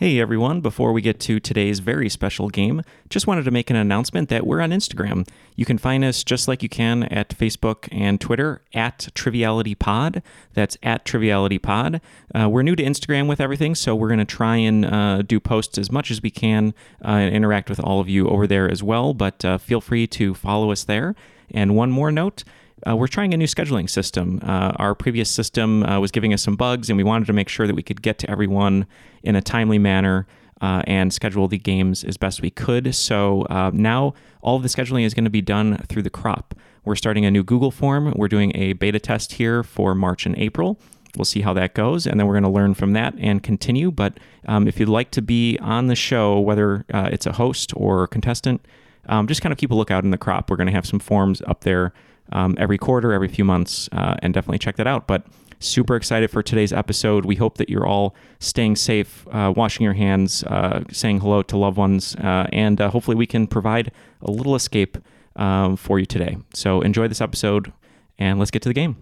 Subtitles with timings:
[0.00, 3.76] Hey everyone, before we get to today's very special game, just wanted to make an
[3.76, 5.28] announcement that we're on Instagram.
[5.56, 10.22] You can find us just like you can at Facebook and Twitter at TrivialityPod.
[10.54, 12.00] That's at TrivialityPod.
[12.34, 15.38] Uh, we're new to Instagram with everything, so we're going to try and uh, do
[15.38, 16.72] posts as much as we can
[17.04, 20.06] uh, and interact with all of you over there as well, but uh, feel free
[20.06, 21.14] to follow us there.
[21.50, 22.42] And one more note,
[22.88, 24.40] uh, we're trying a new scheduling system.
[24.42, 27.48] Uh, our previous system uh, was giving us some bugs, and we wanted to make
[27.48, 28.86] sure that we could get to everyone
[29.22, 30.26] in a timely manner
[30.60, 32.94] uh, and schedule the games as best we could.
[32.94, 36.54] So uh, now all of the scheduling is going to be done through the crop.
[36.84, 38.12] We're starting a new Google form.
[38.16, 40.78] We're doing a beta test here for March and April.
[41.16, 43.90] We'll see how that goes, and then we're going to learn from that and continue.
[43.90, 47.72] But um, if you'd like to be on the show, whether uh, it's a host
[47.76, 48.64] or a contestant,
[49.06, 50.50] um, just kind of keep a lookout in the crop.
[50.50, 51.92] We're going to have some forms up there
[52.32, 55.06] um, every quarter, every few months, uh, and definitely check that out.
[55.06, 55.24] But
[55.60, 57.24] super excited for today's episode.
[57.24, 61.56] We hope that you're all staying safe, uh, washing your hands, uh, saying hello to
[61.56, 63.92] loved ones, uh, and uh, hopefully we can provide
[64.22, 64.98] a little escape
[65.36, 66.38] um, for you today.
[66.54, 67.72] So enjoy this episode,
[68.18, 68.96] and let's get to the game.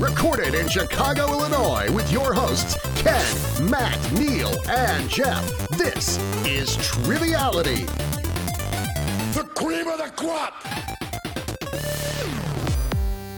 [0.00, 5.68] Recorded in Chicago, Illinois, with your hosts, Ken, Matt, Neil, and Jeff.
[5.68, 7.86] This is Triviality.
[9.32, 10.52] The cream of the crop!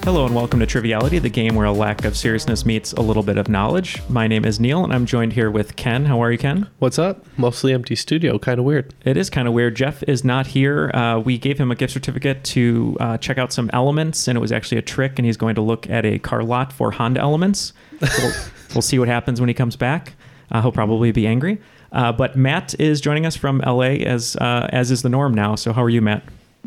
[0.03, 3.23] Hello and welcome to Triviality, the game where a lack of seriousness meets a little
[3.23, 4.03] bit of knowledge.
[4.09, 6.05] My name is Neil, and I'm joined here with Ken.
[6.05, 6.69] How are you, Ken?
[6.81, 7.25] What's up?
[7.39, 8.41] Mostly empty studio.
[8.41, 8.93] Kind of weird.
[9.05, 9.77] It is kind of weird.
[9.77, 10.91] Jeff is not here.
[10.93, 14.41] Uh, we gave him a gift certificate to uh, check out some elements, and it
[14.41, 17.21] was actually a trick, and he's going to look at a car lot for Honda
[17.21, 17.73] elements.
[18.01, 18.33] So we'll,
[18.75, 20.15] we'll see what happens when he comes back.
[20.51, 21.61] Uh, he'll probably be angry.
[21.95, 25.55] Uh, but Matt is joining us from LA, as uh, as is the norm now.
[25.55, 26.23] So how are you, Matt?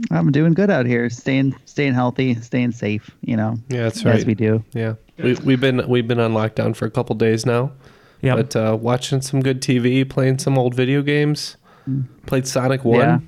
[0.10, 3.12] I'm doing good out here, staying staying healthy, staying safe.
[3.22, 4.16] You know, Yeah, that's right.
[4.16, 4.64] as we do.
[4.74, 7.72] Yeah, we, we've been we've been on lockdown for a couple days now.
[8.22, 8.36] Yeah.
[8.36, 11.58] But uh, watching some good TV, playing some old video games.
[12.26, 13.00] Played Sonic One.
[13.00, 13.20] Yeah.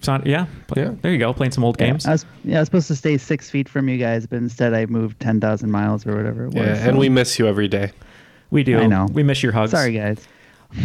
[0.00, 0.46] So, yeah.
[0.76, 0.94] Yeah.
[1.02, 1.32] There you go.
[1.32, 2.06] Playing some old games.
[2.06, 4.72] I was yeah, I was supposed to stay six feet from you guys, but instead
[4.74, 6.56] I moved ten thousand miles or whatever it was.
[6.56, 7.92] Yeah, so- and we miss you every day.
[8.50, 8.78] we do.
[8.78, 9.08] I know.
[9.12, 9.70] We miss your hugs.
[9.72, 10.26] sorry guys.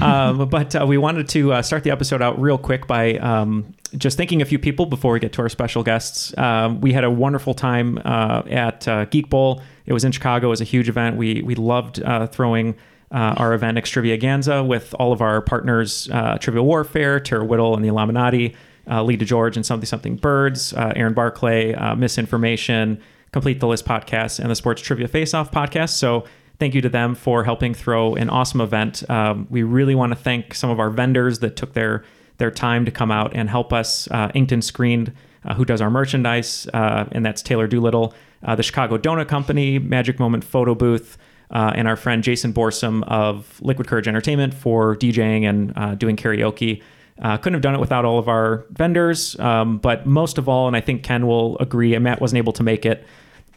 [0.02, 3.74] Um, but uh, we wanted to uh, start the episode out real quick by um,
[3.98, 6.38] just thanking a few people before we get to our special guests.
[6.38, 9.62] Um, we had a wonderful time uh, at uh, Geek Bowl.
[9.86, 10.48] It was in Chicago.
[10.48, 11.18] It was a huge event.
[11.18, 12.76] We we loved uh, throwing.
[13.12, 16.08] Uh, our event Extravaganza with all of our partners,
[16.42, 18.56] Trivial Warfare, Terra Whittle, and the Illuminati,
[18.88, 23.02] uh, Lee DeGeorge and Something Something Birds, Aaron Barclay, Misinformation,
[23.32, 25.90] Complete the List podcast, and the Sports Trivia Face Off podcast.
[25.90, 26.26] So
[26.60, 29.10] thank you to them for helping throw an awesome event.
[29.10, 32.04] Um, we really want to thank some of our vendors that took their
[32.38, 34.08] their time to come out and help us.
[34.12, 35.12] Uh, Inkton Screened,
[35.44, 39.78] uh, who does our merchandise, uh, and that's Taylor Doolittle, uh, the Chicago Donut Company,
[39.78, 41.18] Magic Moment Photo Booth,
[41.52, 46.16] uh, and our friend Jason Borsum of Liquid Courage Entertainment for DJing and uh, doing
[46.16, 46.82] karaoke.
[47.22, 50.78] Couldn't have done it without all of our vendors, um, but most of all, and
[50.78, 53.06] I think Ken will agree, and Matt wasn't able to make it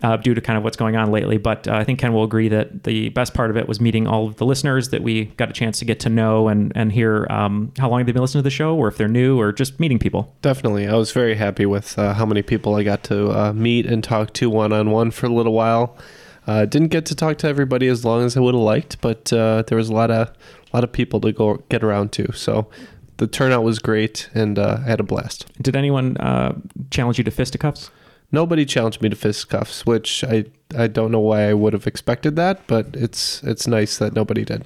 [0.03, 1.39] uh, due to kind of what's going on lately.
[1.39, 4.07] But uh, I think Ken will agree that the best part of it was meeting
[4.07, 6.93] all of the listeners that we got a chance to get to know and and
[6.93, 9.53] hear um, how long they've been listening to the show, or if they're new, or
[9.53, 10.35] just meeting people.
[10.43, 13.87] Definitely, I was very happy with uh, how many people I got to uh, meet
[13.87, 15.97] and talk to one on one for a little while.
[16.47, 19.33] Uh, didn't get to talk to everybody as long as I would have liked, but
[19.33, 22.33] uh, there was a lot of a lot of people to go get around to.
[22.33, 22.69] So
[23.19, 25.47] the turnout was great, and uh, I had a blast.
[25.63, 26.55] Did anyone uh,
[26.91, 27.91] challenge you to fisticuffs?
[28.33, 30.47] Nobody challenged me to fisticuffs, which I
[30.77, 34.45] I don't know why I would have expected that, but it's it's nice that nobody
[34.45, 34.65] did.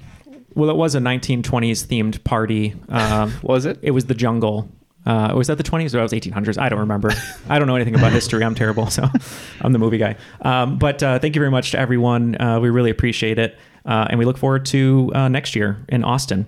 [0.55, 2.73] Well, it was a 1920s themed party.
[2.89, 3.77] Um, Was it?
[3.83, 4.69] it was the jungle.
[5.05, 6.57] Uh, was that the 20s or that was 1800s?
[6.57, 7.11] I don't remember.
[7.47, 8.43] I don't know anything about history.
[8.43, 9.07] I'm terrible, so
[9.61, 10.17] I'm the movie guy.
[10.41, 12.35] Um, but uh, thank you very much to everyone.
[12.41, 16.03] Uh, we really appreciate it, uh, and we look forward to uh, next year in
[16.03, 16.45] Austin.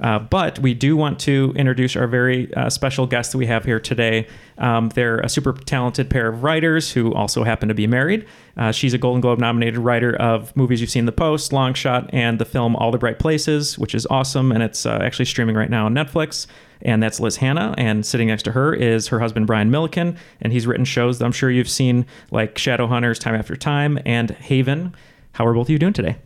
[0.00, 3.64] Uh, but we do want to introduce our very uh, special guest that we have
[3.64, 4.26] here today.
[4.58, 8.26] Um, they're a super talented pair of writers who also happen to be married.
[8.56, 12.08] Uh, she's a Golden Globe nominated writer of movies you've seen The Post, Long Shot,
[12.12, 14.52] and the film All the Bright Places, which is awesome.
[14.52, 16.46] And it's uh, actually streaming right now on Netflix.
[16.82, 17.74] And that's Liz Hannah.
[17.76, 20.16] And sitting next to her is her husband, Brian Millikin.
[20.40, 24.30] And he's written shows that I'm sure you've seen, like Shadowhunters, Time After Time, and
[24.30, 24.94] Haven.
[25.32, 26.16] How are both of you doing today?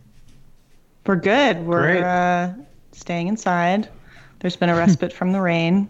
[1.07, 1.67] We're good.
[1.67, 2.03] We're Great.
[2.03, 2.53] uh,
[2.95, 3.89] staying inside.
[4.41, 5.89] There's been a respite from the rain.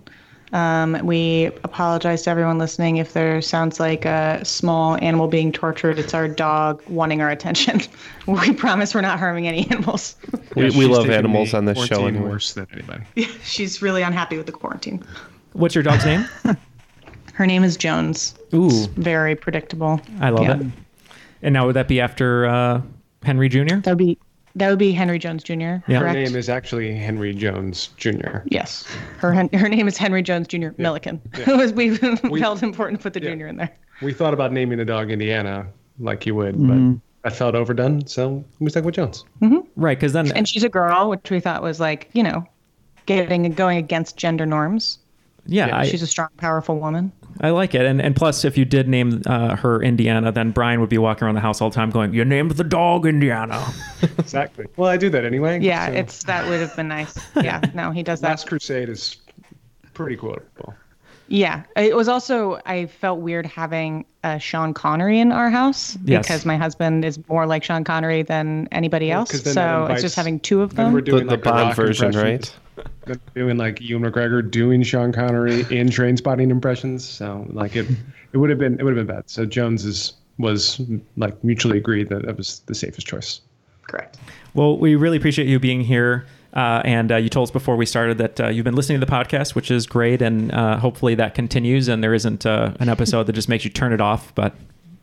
[0.53, 5.99] Um, we apologize to everyone listening if there sounds like a small animal being tortured.
[5.99, 7.81] It's our dog wanting our attention.
[8.29, 10.15] we promise we're not harming any animals.
[10.55, 12.31] We, Yeah, we love animals on this show quarantine anyway.
[12.31, 13.03] worse than anybody.
[13.43, 15.03] She's really unhappy with the quarantine.
[15.55, 16.25] What's your dog's name?
[17.33, 18.35] Her name is Jones.
[18.55, 20.01] Ooh, Very predictable.
[20.21, 20.61] I love Yeah.
[20.61, 20.67] it.
[21.43, 22.81] And now would that be after uh,
[23.25, 23.77] Henry Jr.?
[23.77, 24.19] That would be
[24.57, 25.55] that would be Henry Jones Jr.
[25.89, 25.99] Yeah.
[25.99, 28.39] Her name is actually Henry Jones Jr.
[28.47, 28.85] Yes.
[29.19, 30.69] Her her name is Henry Jones Jr.
[30.79, 31.21] Millikin.
[31.39, 31.97] It was we
[32.41, 33.71] felt important to put the junior in there.
[34.03, 35.67] We thought about naming the dog Indiana
[35.99, 36.93] like you would, Mm-hmm.
[36.95, 39.25] but that felt overdone, so we stuck with Jones.
[39.77, 42.47] Right, because then And she's a girl, which we thought was like, you know,
[43.07, 44.99] getting going against gender norms.
[45.47, 47.13] Yeah, I, She's a strong, powerful woman.
[47.41, 47.85] I like it.
[47.85, 51.25] And and plus, if you did name uh, her Indiana, then Brian would be walking
[51.27, 53.65] around the house all the time going, "You named the dog Indiana."
[54.19, 54.67] Exactly.
[54.77, 55.61] Well, I do that anyway.
[55.61, 57.19] Yeah, so it's that would have been nice.
[57.37, 58.29] Yeah, no, he does that.
[58.29, 59.17] Last Crusade is
[59.95, 60.75] pretty quotable.
[61.29, 66.27] Yeah, it was also I felt weird having uh, Sean Connery in our house Yes.
[66.27, 69.31] because my husband is more like Sean Connery than anybody else.
[69.31, 70.95] 'cause then that So it's just having two of Then them.
[70.95, 72.55] we're doing the like a Bond version, right?
[73.07, 77.07] Then doing like Ewan McGregor doing Sean Connery in Trainspotting impressions.
[77.07, 77.87] So like it,
[78.33, 79.29] it would have been it would have been bad.
[79.29, 80.81] So Jones is was
[81.17, 83.41] like mutually agreed that that was the safest choice.
[83.83, 84.19] Correct.
[84.55, 86.27] Well, we really appreciate you being here.
[86.55, 89.05] Uh, and uh, you told us before we started that uh, you've been listening to
[89.05, 91.89] the podcast, which is great, and uh, hopefully that continues.
[91.89, 94.55] And there isn't uh, an episode that just makes you turn it off, but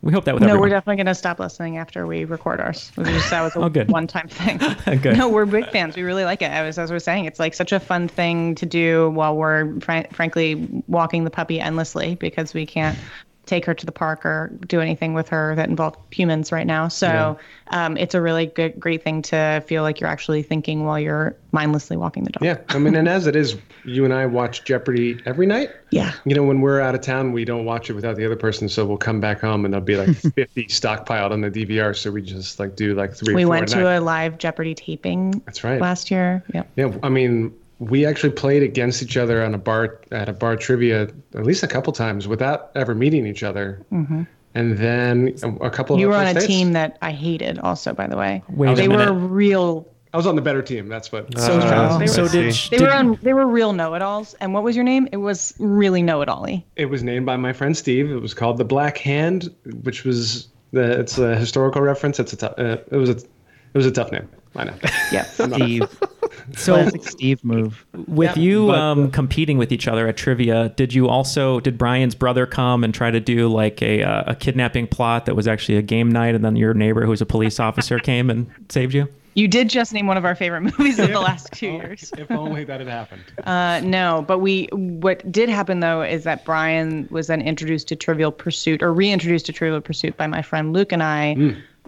[0.01, 0.61] we hope that with No, everyone.
[0.61, 2.91] we're definitely going to stop listening after we record ours.
[2.95, 3.91] Was just, that was a Oh, good.
[3.91, 4.57] one-time thing.
[5.01, 5.17] Good.
[5.17, 5.95] No, we're big fans.
[5.95, 6.49] We really like it.
[6.51, 9.79] I was, as we're saying, it's like such a fun thing to do while we're
[9.79, 12.97] fr- frankly walking the puppy endlessly because we can't
[13.45, 16.87] take her to the park or do anything with her that involves humans right now.
[16.87, 20.99] So um, it's a really good, great thing to feel like you're actually thinking while
[20.99, 22.43] you're mindlessly walking the dog.
[22.43, 25.71] Yeah, I mean, and as it is, you and I watch Jeopardy every night.
[25.89, 26.13] Yeah.
[26.23, 28.69] You know, when we're out of town, we don't watch it without the other person.
[28.69, 31.95] So we'll come back home and there'll be like 50 stockpiled on the DVR.
[31.95, 33.33] So we just like do like three.
[33.33, 33.95] We went to night.
[33.95, 35.81] a live Jeopardy taping That's right.
[35.81, 36.43] last year.
[36.53, 36.69] Yep.
[36.75, 40.55] Yeah, I mean, we actually played against each other on a bar at a bar
[40.55, 43.83] trivia at least a couple times without ever meeting each other.
[43.91, 44.23] Mm-hmm.
[44.53, 45.97] And then a, a couple.
[45.99, 46.47] You of were on a first dates.
[46.47, 48.43] team that I hated also, by the way.
[48.49, 49.11] Wait they minute.
[49.11, 50.89] were real I was on the better team.
[50.89, 51.35] That's what.
[51.39, 53.17] so, Uh, They so were- did, They were on.
[53.23, 54.35] They were real know-it-alls.
[54.41, 55.07] And what was your name?
[55.13, 56.63] It was really know-it-all-y.
[56.75, 58.11] It was named by my friend Steve.
[58.11, 59.49] It was called the Black Hand,
[59.83, 60.99] which was the.
[60.99, 62.19] It's a historical reference.
[62.19, 62.37] It's a.
[62.37, 63.15] Tough, uh, it was a.
[63.15, 64.27] It was a tough name.
[64.55, 64.73] I know.
[65.11, 65.23] Yeah.
[65.23, 65.83] Steve.
[66.55, 67.85] so Classic Steve move.
[68.07, 71.77] with Yeah, you but, um, competing with each other at trivia, did you also did
[71.77, 75.47] Brian's brother come and try to do like a uh, a kidnapping plot that was
[75.47, 78.49] actually a game night, and then your neighbor who was a police officer came and
[78.69, 79.07] saved you?
[79.33, 82.11] You did just name one of our favorite movies of the last two years.
[82.17, 83.23] if only that had happened.
[83.45, 84.67] Uh, no, but we.
[84.71, 89.45] What did happen though is that Brian was then introduced to Trivial Pursuit or reintroduced
[89.47, 91.35] to Trivial Pursuit by my friend Luke and I.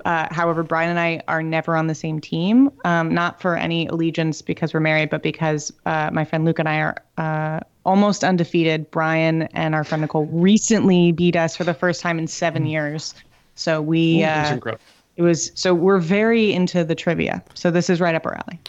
[0.05, 3.88] Uh, however, Brian and I are never on the same team, um, not for any
[3.88, 8.24] allegiance because we're married, but because uh, my friend Luke and I are uh, almost
[8.24, 8.89] undefeated.
[8.91, 13.13] Brian and our friend Nicole recently beat us for the first time in seven years.
[13.55, 14.24] So we.
[14.24, 14.83] It was Uh, incredible.
[15.15, 17.43] it was so we're very into the trivia.
[17.53, 18.60] So this is right up our alley.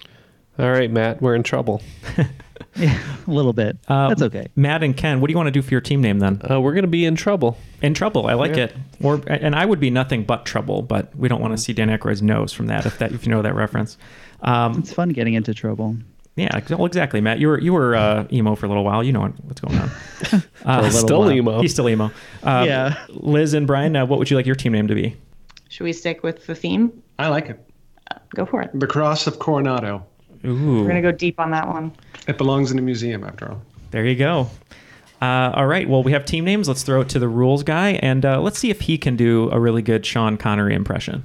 [0.59, 1.83] All right, Matt, we're in trouble.
[2.76, 3.76] Yeah, a little bit.
[3.87, 4.49] Uh, That's okay.
[4.57, 6.40] Matt and Ken, what do you want to do for your team name then?
[6.50, 7.57] Uh, we're gonna be in trouble.
[7.83, 8.75] In trouble, I like it.
[9.02, 11.88] Or and I would be nothing but trouble, but we don't want to see Dan
[11.88, 13.97] Aykroyd's nose from that if that if you know that reference.
[14.43, 15.97] Um, It's fun getting into trouble.
[16.37, 17.38] yeah, well, exactly, Matt.
[17.38, 19.04] You were you were uh, emo for a little while.
[19.04, 19.90] You know what, what's going on.
[20.64, 21.31] Uh, Still while.
[21.33, 21.61] emo.
[21.61, 22.11] He's still emo.
[22.43, 23.04] Uh, Yeah.
[23.11, 25.14] Liz and Brian, uh, what would you like your team name to be?
[25.69, 27.02] Should we stick with the theme?
[27.19, 27.61] I like it.
[28.35, 28.71] Go for it.
[28.75, 30.07] The Cross of Coronado.
[30.45, 31.93] Ooh, We're gonna go deep on that one.
[32.29, 33.63] It belongs in a museum, after all.
[33.91, 34.51] there you go.
[35.23, 35.89] Uh, all right.
[35.89, 36.69] Well, we have team names.
[36.69, 39.49] Let's throw it to the rules guy, and uh, let's see if he can do
[39.53, 41.25] a really good Sean Connery impression.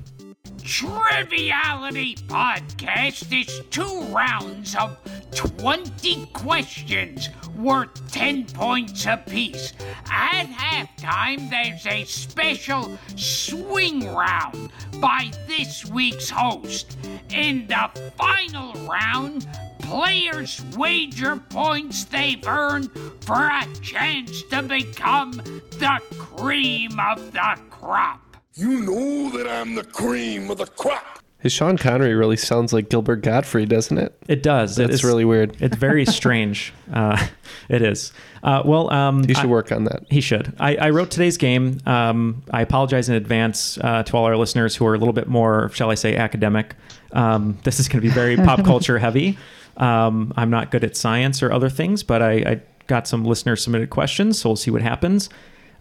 [0.64, 4.98] Triviality Podcast is two rounds of
[5.36, 9.74] 20 questions worth 10 points apiece.
[10.10, 16.98] At halftime, there's a special swing round by this week's host.
[17.30, 19.48] In the final round,
[19.80, 28.29] players wager points they've earned for a chance to become the cream of the crop.
[28.60, 31.20] You know that I'm the cream of the crop.
[31.40, 34.14] His Sean Connery really sounds like Gilbert Gottfried, doesn't it?
[34.28, 34.78] It does.
[34.78, 35.56] It That's is- really weird.
[35.62, 36.74] It's very strange.
[36.92, 37.26] Uh,
[37.70, 38.12] it is.
[38.44, 40.04] Uh, well, um, You should I- work on that.
[40.10, 40.54] He should.
[40.60, 41.80] I, I wrote today's game.
[41.86, 45.28] Um, I apologize in advance uh, to all our listeners who are a little bit
[45.30, 46.76] more, shall I say, academic.
[47.14, 49.38] Um, this is going to be very pop culture heavy.
[49.78, 53.56] Um, I'm not good at science or other things, but I, I got some listener
[53.56, 55.30] submitted questions, so we'll see what happens.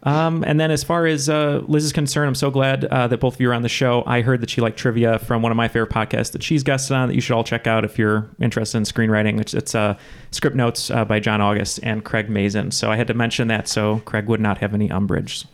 [0.04, 3.18] Um, and then, as far as uh, Liz is concerned, I'm so glad uh, that
[3.18, 4.04] both of you are on the show.
[4.06, 6.96] I heard that she liked trivia from one of my favorite podcasts that she's guested
[6.96, 9.40] on that you should all check out if you're interested in screenwriting.
[9.40, 9.98] It's, it's uh,
[10.30, 12.70] Scriptnotes uh, by John August and Craig Mazin.
[12.70, 15.44] So I had to mention that so Craig would not have any umbrage.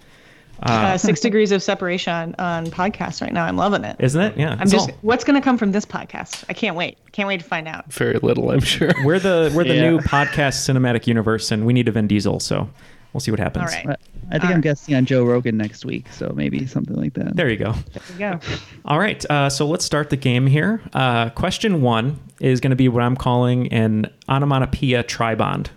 [0.63, 3.45] Uh, six degrees of separation on, on podcasts right now.
[3.47, 3.97] I'm loving it.
[3.99, 4.37] Isn't it?
[4.37, 4.57] Yeah.
[4.61, 4.91] I'm just.
[4.91, 6.45] all- What's going to come from this podcast?
[6.51, 6.99] I can't wait.
[7.13, 7.91] Can't wait to find out.
[7.93, 8.93] Very little, I'm sure.
[9.05, 9.91] we're the we're the Yeah.
[9.91, 12.39] new podcast cinematic universe, and we need a Vin Diesel.
[12.41, 12.69] So
[13.15, 13.73] we'll see what happens.
[13.73, 13.99] All right.
[14.31, 17.37] I think I'm guessing on Joe Rogan next week, so maybe something like that.
[17.37, 17.73] There you go.
[17.93, 18.41] There you go.
[18.85, 20.83] All right, uh, so let's start the game here.
[20.93, 25.69] Uh, question one is going to be what I'm calling an onomatopoeia tribond.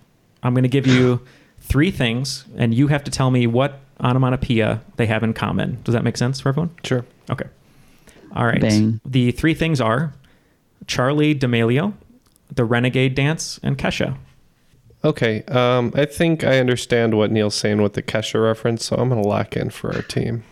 [0.42, 1.22] I'm going to give you
[1.60, 5.80] three things, and you have to tell me what onomatopoeia they have in common.
[5.84, 6.70] Does that make sense for everyone?
[6.84, 7.04] Sure.
[7.30, 7.46] Okay.
[8.34, 8.60] All right.
[8.60, 9.00] Bang.
[9.04, 10.14] The three things are
[10.86, 11.92] Charli D'Amelio,
[12.54, 14.16] the Renegade Dance, and Kesha.
[15.04, 15.42] Okay.
[15.44, 19.22] Um, I think I understand what Neil's saying with the Kesha reference, so I'm going
[19.22, 20.42] to lock in for our team.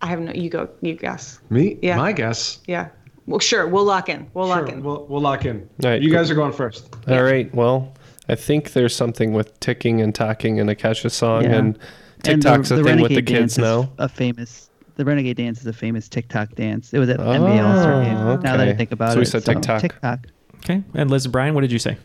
[0.00, 0.32] I have no.
[0.32, 0.68] You go.
[0.80, 1.40] You guess.
[1.50, 1.78] Me?
[1.82, 1.96] Yeah.
[1.96, 2.58] My guess.
[2.66, 2.88] Yeah.
[3.26, 3.68] Well, sure.
[3.68, 4.28] We'll lock in.
[4.34, 4.82] We'll lock in.
[4.82, 5.68] We'll, we'll lock in.
[5.84, 6.18] All right, you cool.
[6.18, 6.94] guys are going first.
[7.06, 7.54] All right.
[7.54, 7.94] Well,
[8.28, 11.50] I think there's something with ticking and talking in a Kesha song, Yeah.
[11.56, 11.78] and
[12.26, 13.92] And TikTok's a thing with the kids now.
[13.98, 14.70] A famous.
[14.96, 16.92] The Renegade Dance is a famous TikTok dance.
[16.92, 18.16] It was at NBA All Star Game.
[18.16, 19.80] Oh, Now that I think about So it, we said TikTok.
[19.80, 20.26] TikTok.
[20.56, 20.82] Okay.
[20.94, 21.96] And Liz and Brian, what did you say?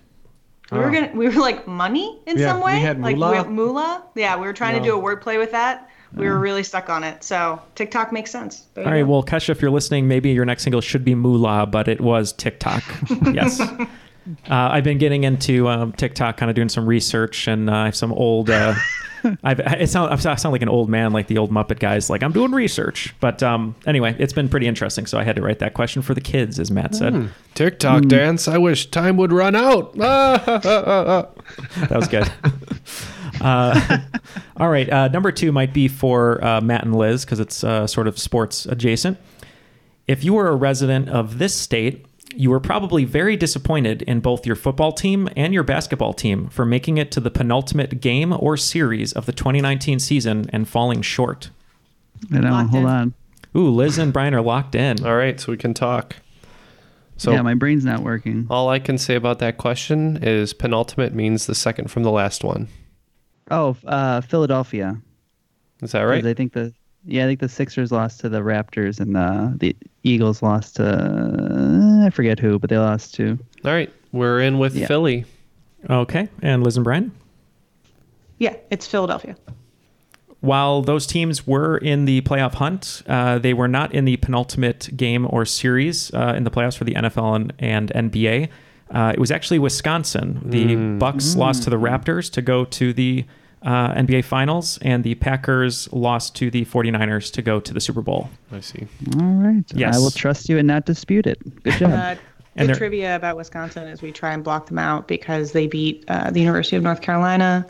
[0.71, 1.11] We were gonna.
[1.13, 2.73] We were like money in Yeah, some way.
[2.75, 3.43] we had like moolah.
[3.43, 4.03] we- moolah.
[4.15, 5.89] Yeah, we were trying to do a wordplay with that.
[6.13, 7.23] We were really stuck on it.
[7.23, 8.63] So TikTok makes sense.
[8.73, 9.01] There All right.
[9.03, 9.07] go.
[9.11, 12.31] Well, Kesha, if you're listening, maybe your next single should be Moolah, but it was
[12.33, 12.81] TikTok.
[13.33, 13.59] yes.
[13.59, 13.75] Uh,
[14.49, 17.95] I've been getting into um, TikTok, kind of doing some research, and uh, I have
[17.95, 18.49] some old.
[18.49, 18.73] Uh,
[19.43, 22.09] I've, it sound, I sound like an old man, like the old Muppet guys.
[22.09, 25.05] Like I'm doing research, but um, anyway, it's been pretty interesting.
[25.05, 27.29] So I had to write that question for the kids, as Matt said.
[27.55, 28.47] TikTok dance.
[28.47, 29.95] I wish time would run out.
[31.77, 32.29] That was good.
[33.41, 33.99] uh,
[34.57, 34.89] all right.
[34.89, 38.17] Uh, number two might be for uh, Matt and Liz because it's uh, sort of
[38.19, 39.17] sports adjacent.
[40.07, 42.05] If you were a resident of this state,
[42.37, 46.65] you were probably very disappointed in both your football team and your basketball team for
[46.65, 51.49] making it to the penultimate game or series of the 2019 season and falling short.
[52.31, 52.51] I know.
[52.51, 52.89] Locked Hold in.
[52.89, 53.13] on.
[53.55, 55.03] Ooh, Liz and Brian are locked in.
[55.03, 56.17] All right, so we can talk.
[57.17, 58.45] So yeah, my brain's not working.
[58.51, 62.43] all I can say about that question is penultimate means the second from the last
[62.43, 62.67] one.
[63.49, 65.01] Oh, uh, Philadelphia.
[65.81, 66.23] Is that right?
[66.23, 66.73] I think the
[67.05, 70.85] yeah, I think the Sixers lost to the Raptors and the the Eagles lost to
[70.85, 73.37] uh, I forget who, but they lost to.
[73.65, 74.87] All right, we're in with Yeah.
[74.87, 75.25] Philly.
[75.89, 76.29] Okay.
[76.41, 77.11] And Liz and Brian?
[78.39, 79.35] Yeah, it's Philadelphia.
[80.39, 84.89] While those teams were in the playoff hunt, uh, they were not in the penultimate
[84.95, 88.49] game or series uh, in the playoffs for the NFL and, and NBA.
[88.89, 90.39] Uh, it was actually Wisconsin.
[90.45, 93.25] The Bucks lost to the Raptors to go to the
[93.63, 98.01] uh, NBA Finals, and the Packers lost to the 49ers to go to the Super
[98.01, 98.29] Bowl.
[98.51, 98.87] I see.
[99.19, 99.63] All right.
[99.73, 99.95] Yes.
[99.95, 101.63] I will trust you and not dispute it.
[101.63, 101.91] Good job.
[101.91, 102.15] Uh,
[102.55, 106.03] And the trivia about Wisconsin is we try and block them out because they beat
[106.07, 107.67] uh, the University of North Carolina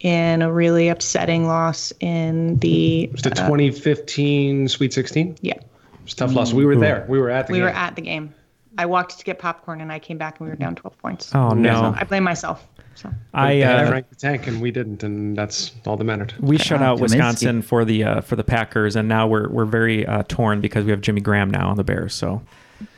[0.00, 3.04] in a really upsetting loss in the.
[3.04, 5.38] It was the uh, 2015 Sweet 16.
[5.40, 5.64] yeah, It
[6.04, 6.52] was a tough loss.
[6.52, 7.04] We were there.
[7.08, 7.64] We were at the we game.
[7.64, 8.32] were at the game.
[8.78, 11.34] I walked to get popcorn and I came back and we were down 12 points.
[11.34, 11.74] Oh, no.
[11.74, 12.66] So I blame myself.
[12.94, 16.04] So I They had uh, Frank the Tank and we didn't, and that's all that
[16.04, 16.32] mattered.
[16.40, 17.00] we shut out Kaminsky.
[17.02, 20.84] Wisconsin for the uh, for the Packers, and now we're we're very uh, torn because
[20.84, 22.12] we have Jimmy Graham now on the Bears.
[22.14, 22.42] So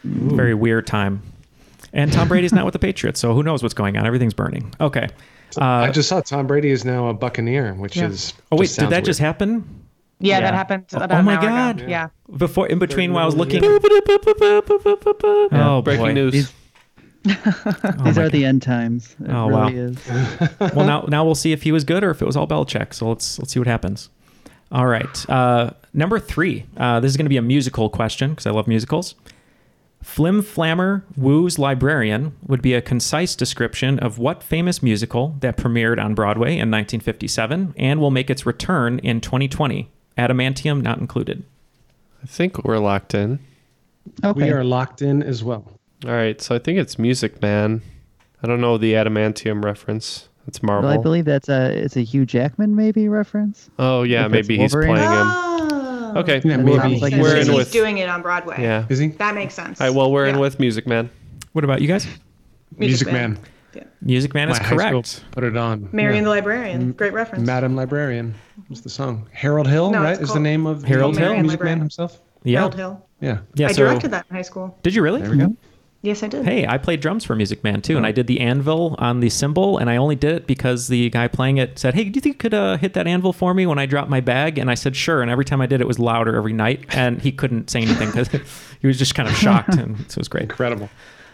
[0.05, 1.23] very weird time.
[1.93, 4.07] And Tom Brady's not with the Patriots, so who knows what's going on?
[4.07, 4.73] Everything's burning.
[4.81, 5.09] Okay.
[5.61, 8.07] Uh, I just saw Tom Brady is now a Buccaneer, which Yeah.
[8.07, 8.33] is.
[8.53, 9.80] oh wait, did sounds that just happen?
[10.21, 10.41] Yeah, Yeah.
[10.43, 11.49] that happened Oh, about oh an my hour ago.
[11.49, 11.89] God.
[11.89, 12.09] Yeah.
[12.37, 13.63] Before, in between, while I was looking.
[13.63, 13.79] Yeah.
[15.53, 16.13] Oh Breaking boy.
[16.13, 16.33] news.
[16.33, 16.53] These,
[17.25, 19.15] these my are the end times.
[19.21, 19.69] It Oh, really wow.
[19.69, 19.99] is.
[20.75, 22.95] well, now now we'll see if he was good or if it was all Belichick.
[22.95, 24.09] So let's let's see what happens.
[24.73, 25.29] All right.
[25.29, 26.65] Uh, number three.
[26.77, 29.17] Uh, this is going to be a musical question because I love musicals.
[30.03, 36.03] Flim Flammer Woo's Librarian would be a concise description of what famous musical that premiered
[36.03, 39.91] on Broadway in 1957 and will make its return in 2020.
[40.21, 41.43] Adamantium not included.
[42.23, 43.39] I think we're locked in.
[44.23, 44.45] Okay.
[44.45, 45.65] We are locked in as well.
[46.05, 47.83] All right, so I think it's Music Man.
[48.43, 50.29] I don't know the adamantium reference.
[50.47, 50.89] It's Marvel.
[50.89, 53.71] Well, I believe that's a it's a Hugh Jackman maybe reference.
[53.79, 55.03] oh yeah, if maybe he's playing him.
[55.03, 56.13] Oh.
[56.17, 56.79] Okay, Yeah, That maybe.
[56.79, 58.57] sounds like We're in he's with- doing it on Broadway.
[58.61, 58.85] yeah.
[58.89, 59.09] Is he?
[59.09, 59.81] That makes sense.
[59.81, 61.09] All right, well we're in with Music Man.
[61.53, 62.05] What about you guys?
[62.07, 63.35] Music, Music Man.
[63.35, 63.43] Man.
[64.03, 65.25] Music Man is My high school correct.
[65.33, 65.89] Put it on.
[65.93, 66.25] Marion Yeah.
[66.25, 66.93] the Librarian.
[66.93, 67.47] Great reference.
[67.47, 68.35] Madam Librarian
[68.69, 69.29] was the song.
[69.33, 70.21] Harold Hill, No, right?
[70.21, 71.33] Is the name of Harold the Hill?
[71.35, 71.79] Music Librarian.
[71.79, 72.21] Man himself?
[72.45, 72.59] Yeah.
[72.61, 73.07] Harold Hill.
[73.21, 73.39] Yeah.
[73.55, 73.69] Yeah.
[73.69, 74.77] I so directed that in high school.
[74.83, 75.21] did you really?
[75.23, 75.57] There we go.
[76.03, 76.47] Yes, I did.
[76.47, 79.29] Hey, I played drums for Music Man too, and I did the anvil on the
[79.29, 82.23] cymbal, and I only did it because the guy playing it said, "Hey, do you
[82.23, 84.71] think you could uh, hit that anvil for me when I drop my bag?" And
[84.71, 87.31] I said, "Sure." And every time I did, it was louder every night, and he
[87.31, 88.29] couldn't say anything because
[88.81, 90.45] he was just kind of shocked, and so it was great.
[90.45, 90.89] Incredible.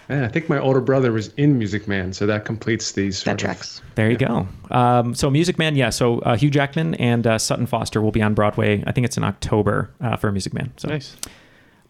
[0.08, 3.18] And I think my older brother was in Music Man, so that completes these.
[3.24, 3.82] That Sort of, tracks.
[3.96, 4.46] There you go.
[4.70, 5.90] Um, so Music Man, yeah.
[5.90, 8.84] So uh, Hugh Jackman and uh, Sutton Foster will be on Broadway.
[8.86, 10.72] I think it's in October uh, for Music Man.
[10.76, 11.16] So Nice.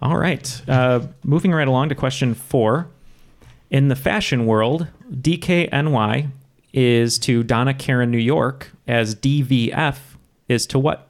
[0.01, 0.63] All right.
[0.69, 2.89] Uh, moving right along to question four.
[3.71, 6.31] In the fashion world, DKNY
[6.73, 9.99] is to Donna Karan New York as DVF
[10.49, 11.09] is to what?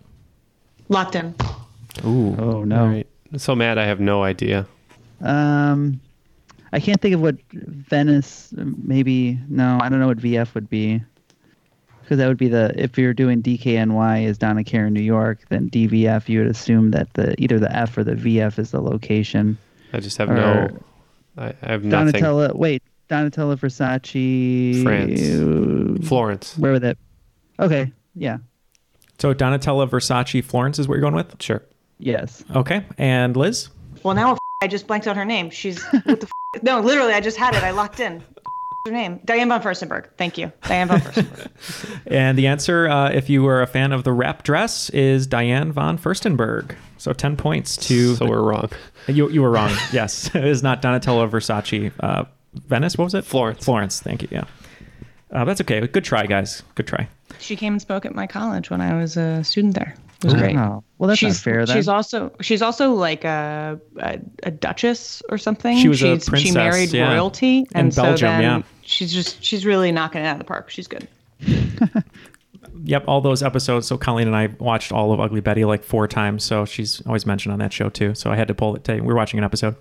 [0.89, 1.35] Locked in.
[2.05, 2.37] Ooh.
[2.39, 2.81] Oh no.
[2.81, 3.07] All right.
[3.37, 4.67] So Matt, I have no idea.
[5.21, 6.01] Um,
[6.77, 8.53] I can't think of what Venice.
[8.55, 11.03] Maybe no, I don't know what VF would be.
[12.03, 15.69] Because that would be the if you're doing DKNY is Donna Karan New York, then
[15.71, 19.59] DVF you would assume that the either the F or the VF is the location.
[19.93, 20.79] I just have Or no.
[21.39, 22.13] I, I have nothing.
[22.23, 24.83] Donatella, wait, Donatella Versace.
[24.85, 26.07] France.
[26.09, 26.57] Florence.
[26.59, 26.99] Where would that?
[27.59, 28.39] Okay, yeah,
[29.19, 31.41] So Donatella Versace Florence is what you're going with?
[31.43, 31.63] Sure.
[31.99, 32.45] yes.
[32.55, 32.85] Okay.
[32.99, 33.71] And Liz?
[34.03, 35.51] Well, now I just blanked out her name.
[35.51, 37.63] She's what the f- no, literally, I just had it.
[37.63, 38.23] I locked in.
[38.87, 40.07] Her name, Diane von Furstenberg.
[40.17, 41.51] Thank you, Diane von Furstenberg.
[42.07, 45.73] And the answer, uh, if you were a fan of the wrap dress, is Diane
[45.73, 46.77] von Furstenberg.
[46.97, 48.15] So 10 points to.
[48.15, 48.71] So we're wrong.
[49.09, 49.71] You, you were wrong.
[49.93, 50.35] yes.
[50.35, 51.93] It is not Donatella Versace.
[52.01, 53.25] Uh, Venice, what was it?
[53.25, 53.65] Florence.
[53.65, 54.01] Florence.
[54.01, 54.29] Thank you.
[54.31, 54.45] Yeah.
[55.33, 55.85] Uh, that's okay.
[55.87, 56.63] Good try, guys.
[56.77, 57.09] Good try.
[57.41, 59.95] she came and spoke at my college when I was a student there.
[60.19, 60.57] It was great.
[60.57, 61.67] Oh, well, that's she's not fair.
[61.67, 61.77] Then.
[61.77, 65.77] she's also she's also like a, a a duchess or something.
[65.77, 67.13] She was a princess, She married yeah.
[67.13, 68.63] royalty, In and so then yeah.
[68.83, 70.71] she's just she's really knocking it out of the park.
[70.71, 71.07] She's good.
[72.85, 73.87] Yep, all those episodes.
[73.87, 76.45] So Colleen and I watched all of Ugly Betty like four times.
[76.45, 78.15] So she's always mentioned on that show too.
[78.15, 78.85] So I had to pull it.
[78.85, 79.01] Today.
[79.01, 79.77] We're watching an episode.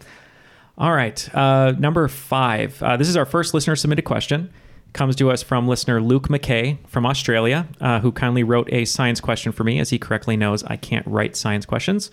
[0.78, 2.82] All right, uh, number five.
[2.82, 4.52] Uh, this is our first listener submitted question.
[4.96, 9.20] Comes to us from listener Luke McKay from Australia, uh, who kindly wrote a science
[9.20, 12.12] question for me, as he correctly knows I can't write science questions.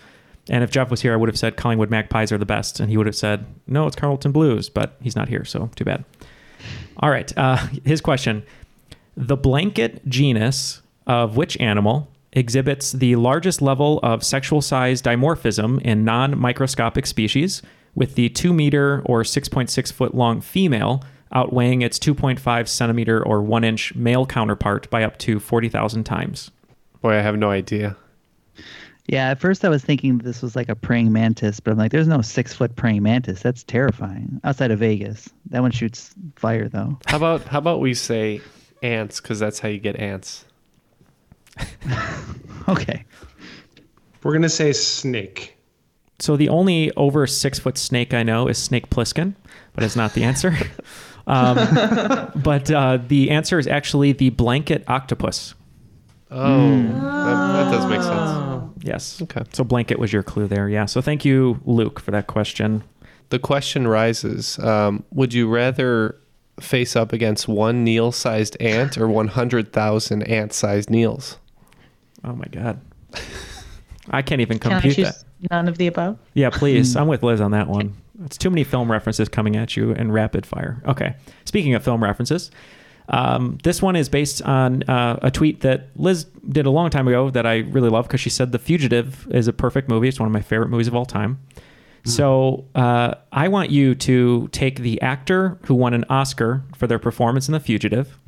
[0.49, 2.89] And if Jeff was here, I would have said Collingwood Magpies are the best, and
[2.89, 4.67] he would have said no, it's Carlton Blues.
[4.67, 6.03] But he's not here, so too bad.
[6.97, 8.43] All right, uh, his question:
[9.15, 16.03] The blanket genus of which animal exhibits the largest level of sexual size dimorphism in
[16.03, 17.61] non microscopic species,
[17.95, 21.01] with the 2 meter or 6.6 foot long female
[21.33, 26.51] outweighing its 2.5 centimeter or 1 inch male counterpart by up to 40,000 times?
[27.01, 27.97] Boy, I have no idea.
[29.07, 31.91] Yeah, at first I was thinking this was like a praying mantis, but I'm like,
[31.91, 33.41] there's no six foot praying mantis.
[33.41, 34.39] That's terrifying.
[34.45, 36.97] Outside of Vegas, that one shoots fire though.
[37.07, 38.39] How about how about we say
[38.83, 40.45] ants because that's how you get ants.
[42.69, 43.03] Okay.
[44.23, 45.57] We're gonna say snake.
[46.19, 49.35] So the only over six foot snake I know is Snake Plissken,
[49.73, 50.55] but it's not the answer.
[51.27, 55.55] um, but uh, the answer is actually the blanket octopus.
[56.31, 58.73] Oh, that, that does make sense.
[58.83, 59.21] Yes.
[59.21, 59.43] Okay.
[59.53, 60.67] So blanket was your clue there.
[60.67, 60.85] Yeah.
[60.85, 62.83] So thank you, Luke, for that question.
[63.29, 66.17] The question rises: um, Would you rather
[66.59, 71.37] face up against one Neil-sized ant or one hundred thousand ant-sized Neils?
[72.23, 72.79] Oh my God.
[74.09, 75.23] I can't even Can I compute choose that.
[75.51, 76.17] none of the above?
[76.33, 76.95] Yeah, please.
[76.97, 77.95] I'm with Liz on that one.
[78.25, 80.81] It's too many film references coming at you in rapid fire.
[80.85, 81.15] Okay.
[81.45, 82.51] Speaking of film references,
[83.09, 87.07] um, this one is based on uh, a tweet that Liz did a long time
[87.07, 90.07] ago that I really love because she said The Fugitive is a perfect movie.
[90.07, 91.39] It's one of my favorite movies of all time.
[92.05, 96.99] So uh, I want you to take the actor who won an Oscar for their
[96.99, 98.19] performance in The Fugitive,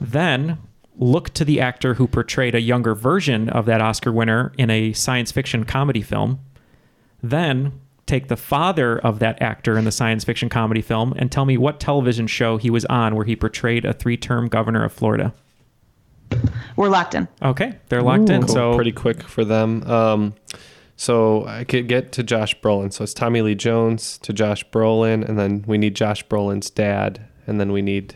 [0.00, 0.58] then
[0.96, 4.94] look to the actor who portrayed a younger version of that Oscar winner in a
[4.94, 6.40] science fiction comedy film,
[7.22, 11.44] then take the father of that actor in the science fiction comedy film and tell
[11.44, 14.92] me what television show he was on where he portrayed a three term governor of
[14.92, 15.32] Florida.
[16.76, 17.28] We're locked in.
[17.42, 18.42] Okay, they're locked in.
[18.42, 18.54] Cool.
[18.54, 19.82] So pretty quick for them.
[19.84, 20.34] Um,
[20.96, 22.92] so I could get to Josh Brolin.
[22.92, 27.26] So it's Tommy Lee Jones to Josh Brolin, and then we need Josh Brolin's dad,
[27.46, 28.14] and then we need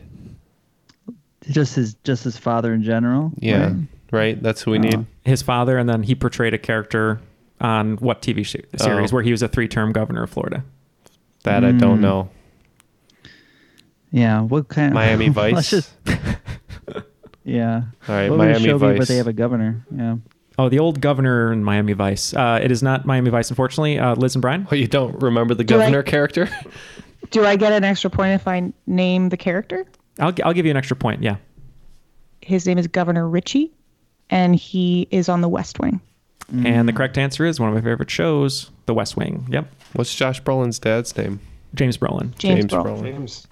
[1.50, 3.32] Just his just his father in general.
[3.38, 3.76] yeah, right?
[4.10, 4.42] right.
[4.42, 5.06] That's who we need.
[5.24, 7.20] his father, and then he portrayed a character
[7.60, 9.14] on what TV sh- series Oh.
[9.16, 10.64] where he was a three-term governor of Florida.
[11.44, 12.02] That I don't Mm.
[12.02, 12.28] know.
[14.10, 14.40] Yeah.
[14.40, 14.94] What kind?
[14.94, 15.54] Miami Vice.
[15.54, 15.92] Let's just.
[17.44, 17.82] Yeah.
[18.08, 18.98] All right, What Miami show be, Vice.
[18.98, 19.84] But they have a governor.
[19.94, 20.16] Yeah.
[20.58, 22.34] Oh, the old governor in Miami Vice.
[22.34, 23.98] Uh, it is not Miami Vice, unfortunately.
[23.98, 24.64] Uh, Liz and Brian.
[24.64, 26.48] What you don't remember the Do I- governor character?
[27.30, 29.86] Do I get an extra point if I name the character?
[30.18, 31.22] I'll I'll give you an extra point.
[31.22, 31.36] Yeah.
[32.42, 33.70] His name is Governor Ritchie,
[34.30, 36.00] and he is on the West Wing.
[36.50, 39.46] And the correct answer is one of my favorite shows, The West Wing.
[39.50, 39.66] Yep.
[39.92, 41.40] What's Josh Brolin's dad's name?
[41.74, 42.36] James Brolin.
[42.38, 43.00] James, James Brolin.
[43.02, 43.02] Brolin.
[43.12, 43.46] James.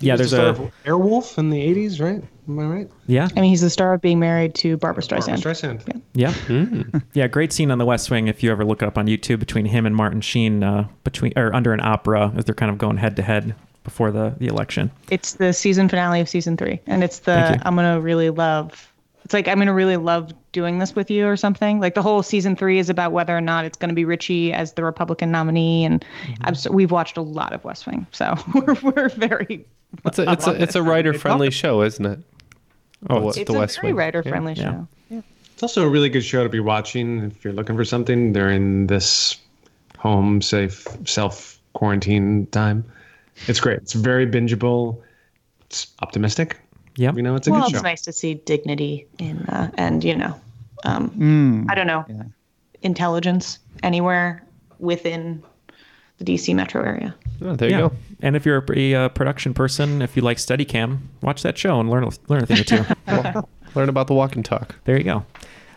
[0.00, 2.20] Yeah, there's the a of Airwolf in the '80s, right?
[2.48, 2.90] Am I right?
[3.06, 5.44] yeah, I mean, he's the star of being married to Barbara Streisand.
[5.44, 6.02] Barbra Streisand.
[6.14, 6.82] yeah, Hmm.
[7.12, 7.28] yeah.
[7.28, 8.26] Great scene on The West Wing.
[8.26, 11.32] If you ever look it up on YouTube, between him and Martin Sheen, uh, between
[11.36, 14.48] or under an opera, as they're kind of going head to head before the the
[14.48, 14.90] election.
[15.10, 17.62] It's the season finale of season three, and it's the.
[17.64, 18.91] I'm gonna really love.
[19.24, 21.78] It's like I'm gonna really love doing this with you or something.
[21.80, 24.72] Like the whole season three is about whether or not it's gonna be Ritchie as
[24.72, 26.68] the Republican nominee, and Mm-hmm.
[26.68, 29.64] I'm we've watched a lot of West Wing, so we're we're very.
[30.04, 32.18] It's a it's a it's a writer friendly show, isn't it?
[33.10, 33.96] Oh, The- it's- It's the a West very Wing.
[33.98, 34.84] writer friendly Yeah.
[35.10, 35.22] show.
[35.54, 38.88] It's also a really good show to be watching if you're looking for something during
[38.88, 39.36] this
[39.98, 42.84] home safe self quarantine time.
[43.46, 43.76] It's great.
[43.78, 45.00] It's very bingeable.
[45.66, 46.58] It's optimistic.
[46.96, 47.16] Yep.
[47.16, 50.14] You know, it's a well, good it's nice to see dignity in, uh, and you
[50.16, 50.38] know,
[50.84, 51.66] um, Mm.
[51.70, 52.22] I don't know, Yeah.
[52.82, 54.42] intelligence anywhere
[54.78, 55.42] within
[56.18, 57.14] the DC metro area.
[57.40, 57.80] Oh, there you yeah.
[57.88, 57.92] go.
[58.20, 61.90] And if you're a, uh production person, if you like Steadicam, watch that show and
[61.90, 62.84] learn a- learn a thing or two.
[63.74, 64.74] Learn about the walk and talk.
[64.84, 65.24] There you go.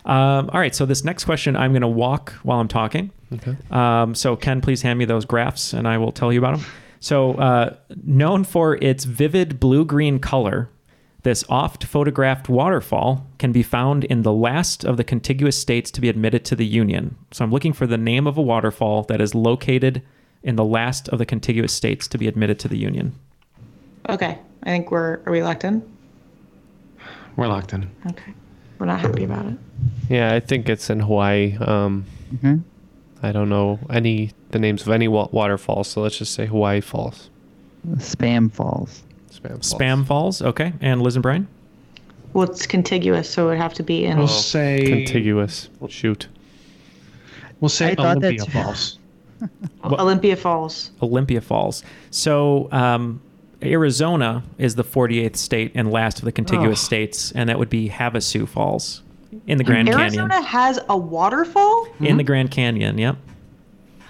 [0.04, 0.74] Um, all right.
[0.74, 3.10] So this next question, I'm going to walk while I'm talking.
[3.32, 3.56] Okay.
[3.70, 6.66] Um, so Ken, please hand me those graphs, and I will tell you about them.
[7.00, 7.74] So, uh,
[8.04, 10.68] known for its vivid blue-green color,
[11.26, 16.08] this oft-photographed waterfall can be found in the last of the contiguous states to be
[16.08, 17.16] admitted to the Union.
[17.32, 20.02] So, I'm looking for the name of a waterfall that is located
[20.44, 23.12] in the last of the contiguous states to be admitted to the Union.
[24.08, 25.82] Okay, I think we're are we locked in?
[27.34, 27.90] We're locked in.
[28.08, 28.32] Okay,
[28.78, 29.58] we're not happy about it.
[30.08, 31.56] Yeah, I think it's in Hawaii.
[31.60, 32.04] Um,
[32.38, 32.60] Okay.
[33.22, 36.80] I don't know any the names of any wa- waterfalls, so let's just say Hawaii
[36.80, 37.30] Falls.
[37.96, 39.02] Spam falls.
[39.48, 39.72] Spam Falls.
[39.74, 40.42] Spam Falls.
[40.42, 40.72] Okay.
[40.80, 41.48] And Liz and Brian.
[42.32, 44.18] Well, it's contiguous, so it would have to be in.
[44.18, 45.68] We'll say Contiguous.
[45.88, 46.28] Shoot.
[47.60, 48.50] We'll say I thought Olympia too.
[48.52, 48.98] Falls.
[49.84, 50.90] Olympia Falls.
[51.02, 51.82] Olympia Falls.
[52.10, 53.22] So um,
[53.62, 56.84] Arizona is the 48th state and last of the contiguous Oh.
[56.84, 59.02] states, and that would be Havasu Falls
[59.46, 60.30] in the Grand Arizona Canyon.
[60.30, 61.88] Arizona has a waterfall.
[62.00, 63.16] In the Grand Canyon, yep.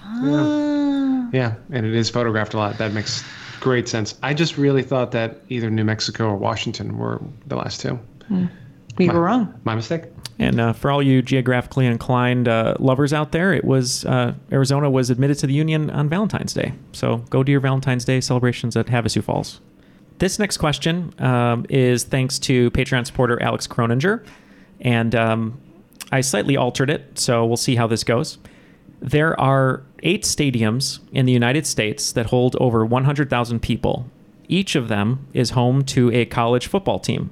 [0.03, 1.29] Ah.
[1.33, 2.79] Yeah, and it is photographed a lot.
[2.79, 3.25] That makes
[3.61, 4.19] great sense.
[4.23, 7.99] I just really thought that either New Mexico or Washington were the last two.
[8.99, 9.59] We were wrong.
[9.65, 10.05] My mistake.
[10.39, 14.91] And uh, for all you geographically inclined uh, lovers out there, it was uh, Arizona
[14.91, 16.75] was admitted to the Union on Valentine's Day.
[16.93, 19.61] So go to your Valentine's Day celebrations at Havasu Falls.
[20.19, 24.25] This next question um, is thanks to Patreon supporter Alex Croninger,
[24.81, 25.61] and um,
[26.11, 28.39] I slightly altered it, so we'll see how this goes.
[29.01, 34.07] There are eight stadiums in the United States that hold over 100,000 people.
[34.49, 37.31] Each of them is home to a college football team.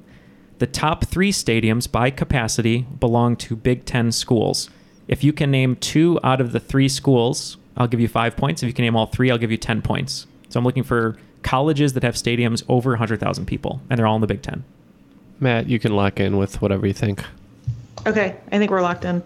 [0.59, 4.69] The top three stadiums by capacity belong to Big Ten schools.
[5.07, 8.63] If you can name two out of the three schools, I'll give you five points.
[8.63, 10.27] If you can name all three, I'll give you 10 points.
[10.49, 14.21] So I'm looking for colleges that have stadiums over 100,000 people, and they're all in
[14.21, 14.63] the Big Ten.
[15.39, 17.23] Matt, you can lock in with whatever you think.
[18.07, 19.21] Okay, I think we're locked in.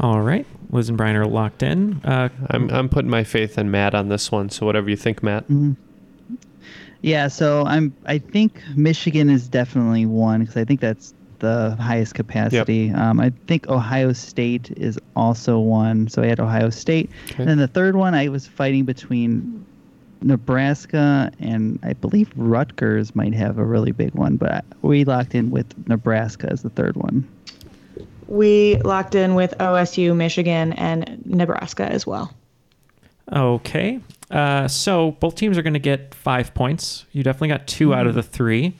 [0.00, 0.46] All right.
[0.70, 2.00] Liz and Brian are locked in.
[2.04, 4.50] Uh, I'm I'm putting my faith in Matt on this one.
[4.50, 5.44] So whatever you think, Matt.
[7.00, 7.94] Yeah, so I'm.
[8.06, 12.90] I think Michigan is definitely one because I think that's the highest capacity.
[12.90, 16.08] Um, I think Ohio State is also one.
[16.08, 17.36] So I had Ohio State, Okay.
[17.38, 19.64] and then the third one I was fighting between
[20.20, 25.50] Nebraska and I believe Rutgers might have a really big one, but we locked in
[25.50, 27.26] with Nebraska as the third one.
[28.28, 32.34] We locked in with OSU, Michigan, and Nebraska as well.
[33.32, 34.00] Okay.
[34.30, 37.04] Uh, so both teams are going to get five points.
[37.12, 38.74] You definitely got 2 out of the three.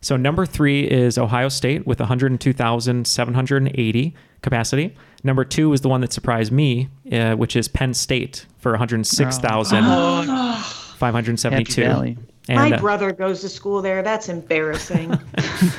[0.00, 4.96] So number three is Ohio State with 102,780 capacity.
[5.22, 11.50] Number two is the one that surprised me, uh, which is Penn State for 106,572.
[11.50, 12.18] Happy Valley.
[12.48, 14.02] And, My uh, brother goes to school there.
[14.02, 15.18] That's embarrassing.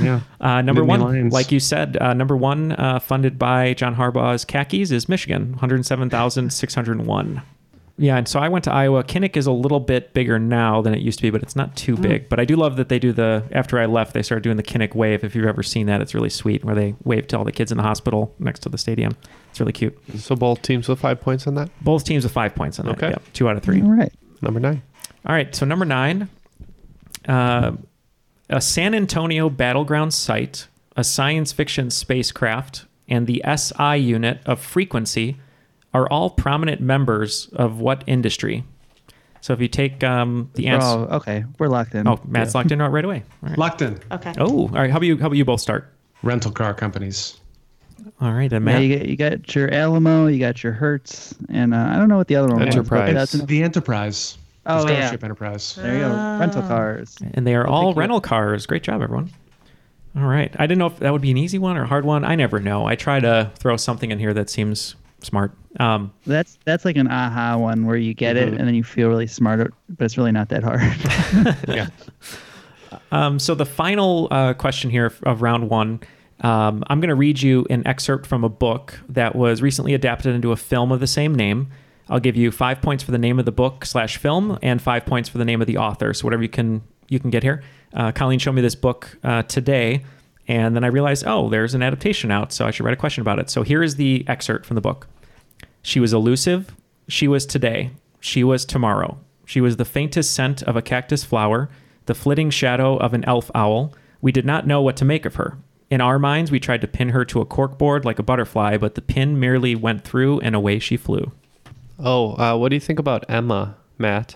[0.01, 0.21] Yeah.
[0.39, 1.33] Uh, number Nittany one, Lions.
[1.33, 7.41] like you said, uh, number one, uh, funded by John Harbaugh's khakis, is Michigan, 107,601.
[7.97, 9.03] Yeah, and so I went to Iowa.
[9.03, 11.75] Kinnick is a little bit bigger now than it used to be, but it's not
[11.75, 12.27] too big.
[12.27, 14.63] But I do love that they do the, after I left, they started doing the
[14.63, 15.23] Kinnick wave.
[15.23, 17.71] If you've ever seen that, it's really sweet, where they wave to all the kids
[17.71, 19.15] in the hospital next to the stadium.
[19.51, 19.97] It's really cute.
[20.17, 21.69] So both teams with five points on that.
[21.81, 22.97] Both teams with five points on that.
[22.97, 23.09] Okay.
[23.09, 23.81] Yep, two out of three.
[23.81, 24.11] All right.
[24.41, 24.81] Number nine.
[25.25, 26.29] All right, so number nine,
[27.27, 27.73] uh,
[28.49, 35.37] a San Antonio battleground site, a science fiction spacecraft, and the SI unit of frequency
[35.93, 38.63] are all prominent members of what industry?
[39.41, 41.43] So if you take um, the answer, Oh, okay.
[41.59, 42.07] We're locked in.
[42.07, 43.23] oh, Matt's locked in right away.
[43.43, 43.57] All right.
[43.57, 43.99] Locked in.
[44.11, 44.33] Okay.
[44.37, 44.89] Oh, all right.
[44.89, 45.17] How about you?
[45.17, 45.91] How about you both start?
[46.23, 47.39] Rental car companies.
[48.21, 48.81] All right, and Yeah, Matt.
[48.83, 52.17] you got, you got your Alamo, you got your Hertz, and uh, I don't know
[52.17, 53.13] what the other one Enterprise.
[53.13, 53.31] was.
[53.31, 54.37] but That's The Enterprise.
[54.65, 54.99] The Oh, yeah.
[55.07, 55.75] Starship Enterprise.
[55.75, 56.37] there you go.
[56.39, 57.17] Rental cars.
[57.33, 58.65] and they are all pick you rental cars.
[58.65, 59.29] Great job, everyone.
[60.15, 60.53] All right.
[60.59, 62.23] I didn't know if that would be an easy one or a hard one.
[62.23, 62.85] I never know.
[62.85, 65.51] I try to throw something in here that seems smart.
[65.79, 68.53] Um, That's that's like an aha one where you get Mm-hmm.
[68.53, 70.81] it and then you feel really smart, but it's really not that hard.
[71.67, 71.87] Yeah.
[73.11, 75.99] Um, so the final uh, question here of round one,
[76.41, 80.35] um, I'm going to read you an excerpt from a book that was recently adapted
[80.35, 81.71] into a film of the same name.
[82.13, 85.03] I'll give you five points for the name of the book slash film, and five
[85.03, 86.13] points for the name of the author.
[86.13, 87.63] So whatever you can you can get here.
[87.91, 90.03] Uh, Colleen showed me this book uh, today,
[90.47, 93.21] and then I realized, oh, there's an adaptation out, so I should write a question
[93.21, 93.49] about it.
[93.49, 95.07] So here is the excerpt from the book.
[95.81, 96.75] She was elusive.
[97.07, 97.89] She was today.
[98.19, 99.17] She was tomorrow.
[99.45, 101.67] She was the faintest scent of a cactus flower,
[102.05, 103.91] the flitting shadow of an elf owl.
[104.21, 105.57] We did not know what to make of her.
[105.89, 108.93] In our minds, we tried to pin her to a corkboard like a butterfly, but
[108.93, 111.31] the pin merely went through and away she flew.
[111.99, 114.35] Oh, uh, what do you think about Emma, Matt?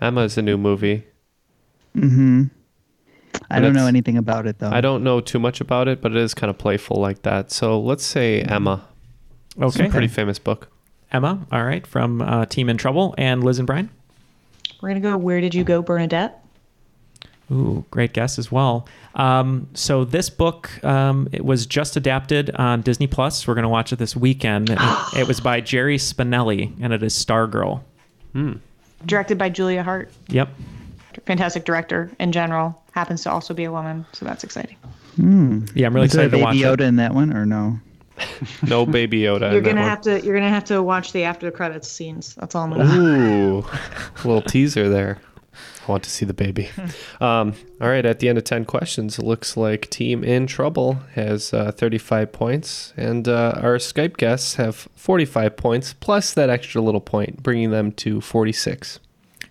[0.00, 1.04] Emma is a new movie.
[1.96, 2.44] mm-hmm.
[3.50, 4.70] I don't know anything about it though.
[4.70, 7.50] I don't know too much about it, but it is kind of playful like that.
[7.50, 8.84] So let's say Emma.
[9.58, 9.86] It's Okay.
[9.86, 10.68] a pretty famous book.
[11.10, 13.90] Emma, all right, from uh, Team in Trouble, and Liz and Brian.
[14.80, 15.16] We're gonna go.
[15.18, 16.41] Where did you go, Bernadette?
[17.52, 18.88] Ooh, great guess as well.
[19.14, 23.46] Um, so this book, um, it was just adapted on Disney Plus.
[23.46, 24.70] We're going to watch it this weekend.
[24.70, 24.78] It,
[25.18, 27.82] it was by Jerry Spinelli, and it is Stargirl.
[29.04, 30.10] Directed by Julia Hart.
[30.28, 30.48] Yep.
[31.26, 32.80] Fantastic director in general.
[32.92, 34.76] Happens to also be a woman, so that's exciting.
[35.18, 36.80] Yeah, I'm really Is there a excited to watch Baby Yoda it.
[36.88, 37.78] in that one or no?
[38.66, 39.52] No Baby Yoda.
[39.52, 39.90] You're gonna one.
[39.90, 40.20] have to.
[40.24, 42.34] You're gonna have to watch the after credits scenes.
[42.36, 42.98] That's all I'm gonna.
[42.98, 43.64] Ooh,
[44.24, 45.18] little teaser there.
[45.86, 46.70] I want to see the baby.
[47.20, 50.94] Um, all right, at the end of 10 questions, it looks like Team In Trouble
[51.14, 56.80] has uh, 35 points, and uh, our Skype guests have 45 points, plus that extra
[56.80, 58.98] little point, bringing them to 46.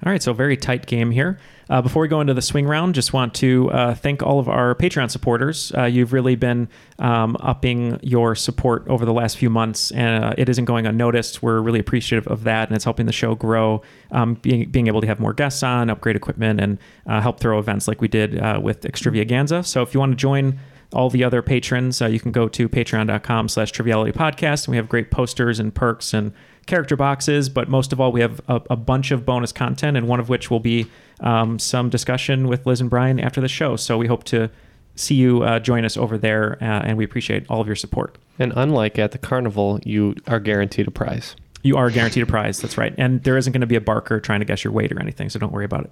[0.03, 1.37] All right, so very tight game here.
[1.69, 4.49] Uh, before we go into the swing round, just want to uh, thank all of
[4.49, 5.71] our Patreon supporters.
[5.77, 10.33] Uh, you've really been um, upping your support over the last few months, and uh,
[10.39, 11.43] it isn't going unnoticed.
[11.43, 13.83] We're really appreciative of that, and it's helping the show grow.
[14.11, 17.59] Um, being being able to have more guests on, upgrade equipment, and uh, help throw
[17.59, 19.63] events like we did uh, with Extravaganza.
[19.63, 20.59] So if you want to join
[20.93, 24.65] all the other patrons, you can go to patreon.com slash triviality podcast.
[24.65, 26.33] And we have great posters and perks and
[26.65, 30.07] character boxes, but most of all, we have a, a bunch of bonus content, and
[30.07, 30.87] one of which will be
[31.19, 33.75] um, some discussion with Liz and Brian after the show.
[33.75, 34.49] So we hope to
[34.95, 38.17] see you uh, join us over there, uh, and we appreciate all of your support.
[38.39, 41.35] And unlike at the carnival, you are guaranteed a prize.
[41.63, 42.59] You are guaranteed a prize.
[42.59, 42.93] That's right.
[42.97, 45.29] And there isn't going to be a barker trying to guess your weight or anything,
[45.29, 45.91] so don't worry about it.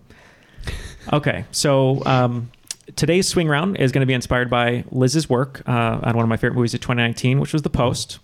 [1.14, 2.52] Okay, so um,
[2.96, 6.30] today's swing round is going to be inspired by Liz's work uh, on one of
[6.30, 8.20] my favorite movies of 2019, which was The Post.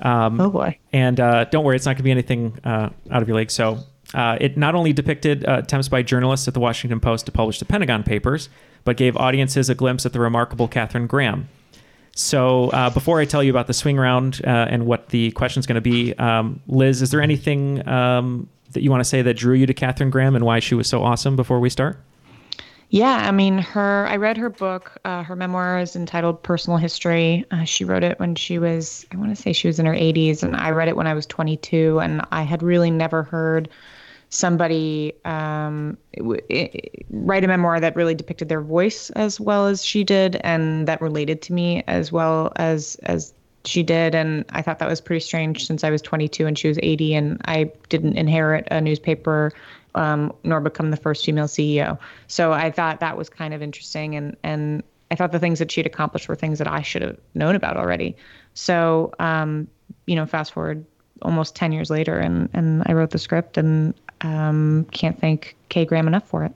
[0.00, 0.78] Um, Oh boy.
[0.92, 3.50] and uh, don't worry, it's not going to be anything uh, out of your league.
[3.50, 3.78] So
[4.14, 7.58] uh, it not only depicted uh, attempts by journalists at the Washington Post to publish
[7.58, 8.48] the Pentagon Papers,
[8.84, 11.48] but gave audiences a glimpse at the remarkable Katharine Graham.
[12.14, 15.60] So uh, before I tell you about the swing round uh, and what the question
[15.60, 19.22] is going to be, um, Liz, is there anything um, that you want to say
[19.22, 21.98] that drew you to Katharine Graham and why she was so awesome before we start?
[22.88, 24.06] Yeah, I mean, her.
[24.08, 24.96] I read her book.
[25.04, 29.16] Uh, her memoir is entitled "Personal History." Uh, she wrote it when she was, I
[29.16, 31.26] want to say, she was in her 80s, and I read it when I was
[31.26, 33.68] 22, and I had really never heard
[34.30, 36.70] somebody um, w- i-
[37.10, 41.00] write a memoir that really depicted their voice as well as she did, and that
[41.00, 44.14] related to me as well as as she did.
[44.14, 47.14] And I thought that was pretty strange since I was 22 and she was 80,
[47.16, 49.52] and I didn't inherit a newspaper
[49.96, 51.98] um, nor become the first female CEO.
[52.28, 55.70] So I thought that was kind of interesting, and and I thought the things that
[55.70, 58.16] she'd accomplished were things that I should have known about already.
[58.54, 59.66] So um,
[60.06, 60.84] you know, fast forward
[61.22, 65.84] almost 10 years later, and and I wrote the script, and um, can't thank Kay
[65.84, 66.52] Graham enough for it.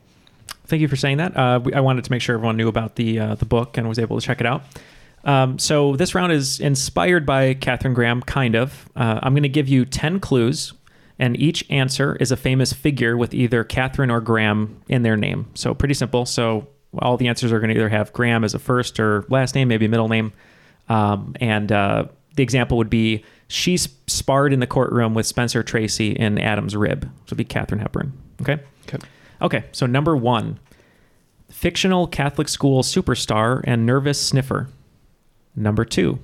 [0.66, 1.36] thank you for saying that.
[1.36, 3.88] Uh, we- I wanted to make sure everyone knew about the uh, the book and
[3.88, 4.62] was able to check it out.
[5.24, 8.88] Um, so this round is inspired by Katharine Graham, kind of.
[8.96, 10.72] Uh, I'm going to give you ten clues,
[11.20, 15.46] and each answer is a famous figure with either Catherine or Graham in their name.
[15.54, 16.24] So pretty simple.
[16.24, 16.66] So
[16.98, 19.68] all the answers are going to either have Graham as a first or last name,
[19.68, 20.32] maybe a middle name.
[20.88, 22.06] Um, and uh,
[22.36, 27.02] the example would be she sparred in the courtroom with Spencer Tracy in Adam's Rib.
[27.02, 28.12] So it'd be Katharine Hepburn.
[28.40, 28.58] Okay.
[28.88, 29.06] Okay.
[29.42, 29.64] Okay.
[29.72, 30.58] So number one,
[31.50, 34.68] fictional Catholic school superstar and nervous sniffer.
[35.54, 36.18] Number two,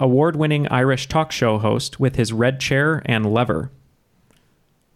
[0.00, 3.70] award winning Irish talk show host with his red chair and lever.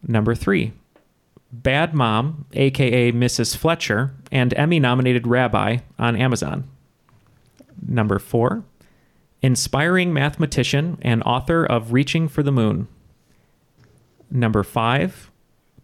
[0.07, 0.73] Number three,
[1.53, 3.57] Bad Mom, aka Mrs.
[3.57, 6.69] Fletcher, and Emmy nominated rabbi on Amazon.
[7.87, 8.65] Number four,
[9.43, 12.88] inspiring mathematician and author of Reaching for the Moon.
[14.31, 15.31] Number five,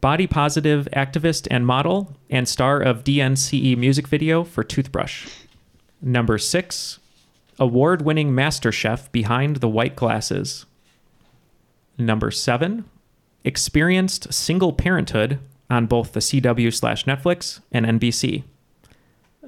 [0.00, 5.28] body positive activist and model and star of DNCE music video for Toothbrush.
[6.00, 6.98] Number six,
[7.59, 10.64] award winning master chef behind the white glasses.
[11.98, 12.85] Number seven,
[13.44, 15.38] experienced single parenthood
[15.70, 18.44] on both the CW slash Netflix and NBC.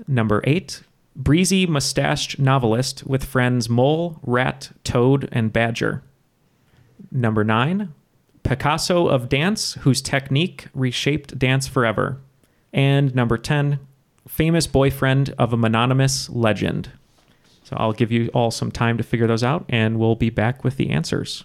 [0.07, 0.83] Number eight,
[1.16, 6.03] breezy mustached novelist with friends Mole, Rat, Toad, and Badger.
[7.11, 7.92] Number nine,
[8.42, 12.20] Picasso of dance whose technique reshaped dance forever.
[12.72, 13.79] And number 10,
[14.26, 16.90] famous boyfriend of a mononymous legend.
[17.64, 20.64] So I'll give you all some time to figure those out, and we'll be back
[20.64, 21.44] with the answers.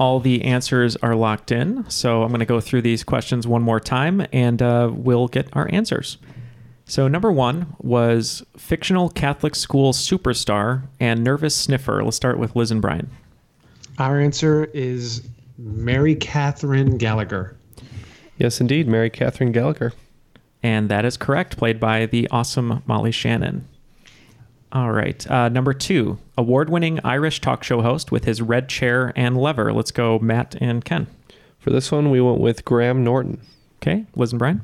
[0.00, 3.60] All the answers are locked in, so I'm going to go through these questions one
[3.60, 6.16] more time and uh, we'll get our answers.
[6.86, 12.02] So, number one was fictional Catholic school superstar and nervous sniffer.
[12.02, 13.10] Let's start with Liz and Brian.
[13.98, 17.56] Our answer is Mary Catherine Gallagher.
[18.38, 19.92] Yes, indeed, Mary Catherine Gallagher.
[20.62, 23.68] And that is correct, played by the awesome Molly Shannon.
[24.72, 25.28] All right.
[25.30, 29.72] Uh, number two, award winning Irish talk show host with his red chair and lever.
[29.72, 31.06] Let's go, Matt and Ken.
[31.58, 33.40] For this one, we went with Graham Norton.
[33.82, 34.04] Okay.
[34.14, 34.62] Liz and Brian.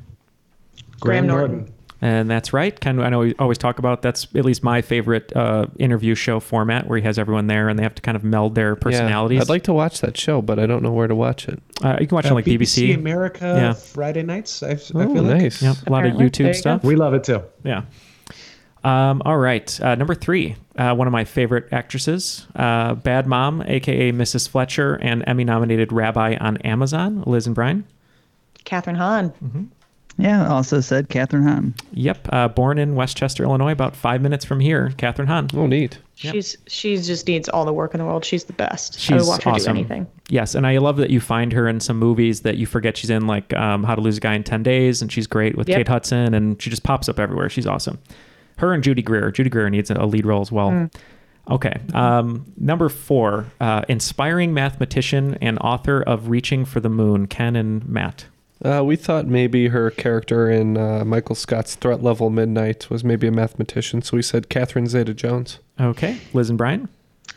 [0.99, 1.73] Graham Norton.
[1.99, 2.79] And that's right.
[2.79, 6.39] Ken, I know we always talk about that's at least my favorite uh, interview show
[6.39, 9.37] format where he has everyone there and they have to kind of meld their personalities.
[9.37, 11.59] Yeah, I'd like to watch that show, but I don't know where to watch it.
[11.83, 12.93] Uh, you can watch it on like BBC.
[12.93, 13.73] America Yeah.
[13.73, 14.61] Friday nights.
[14.61, 14.77] I, I Oh,
[15.13, 15.41] feel like.
[15.41, 15.61] nice.
[15.63, 16.83] A lot of YouTube you stuff.
[16.83, 17.41] We love it too.
[17.63, 17.81] Yeah.
[18.83, 19.79] Um, all right.
[19.81, 24.47] Uh, number three, uh, one of my favorite actresses, uh, Bad Mom, aka Mrs.
[24.47, 27.85] Fletcher, and Emmy nominated Rabbi on Amazon, Liz and Brian.
[28.65, 29.71] Kathryn Hahn.
[30.19, 31.75] Yeah, also said Kathryn Hahn.
[31.93, 34.91] Yep, uh, born in Westchester, Illinois, about five minutes from here.
[34.97, 35.47] Kathryn Hahn.
[35.53, 35.99] Oh, neat.
[36.15, 38.25] She's she just needs all the work in the world.
[38.25, 38.95] She's the best.
[38.95, 39.73] I She's would watch her awesome.
[39.75, 40.07] do anything.
[40.29, 43.11] Yes, and I love that you find her in some movies that you forget she's
[43.11, 45.69] in, like um, How to Lose a Guy in Ten Days, and she's great with
[45.69, 45.77] Yep.
[45.77, 47.49] Kate Hudson, and she just pops up everywhere.
[47.49, 47.99] She's awesome.
[48.57, 49.31] Her and Judy Greer.
[49.31, 50.71] Judy Greer needs a lead role as well.
[50.71, 50.93] Mm.
[51.49, 57.55] Okay, um, number four, uh, inspiring mathematician and author of Reaching for the Moon, Ken
[57.55, 58.25] and Matt.
[58.65, 63.27] Uh, we thought maybe her character in uh, Michael Scott's Threat Level Midnight was maybe
[63.27, 65.59] a mathematician, so we said Catherine Zeta Jones.
[65.79, 66.89] Okay, Liz and Brian.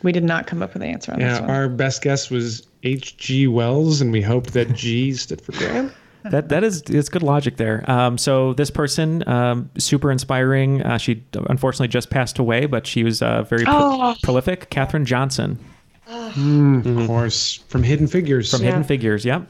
[0.03, 1.49] We did not come up with an answer on Yeah, this one.
[1.51, 3.47] our best guess was H.G.
[3.47, 5.91] Wells, and we hoped that G stood for Graham.
[6.25, 7.83] that that is it's good logic there.
[7.89, 10.81] Um, so this person, um, super inspiring.
[10.83, 14.15] Uh, she unfortunately just passed away, but she was uh, very pro- Oh.
[14.23, 14.69] prolific.
[14.69, 15.59] Katherine Johnson
[16.07, 18.51] Mm, Of course, from Hidden Figures.
[18.51, 19.23] from Hidden Figures.
[19.23, 19.47] Yep.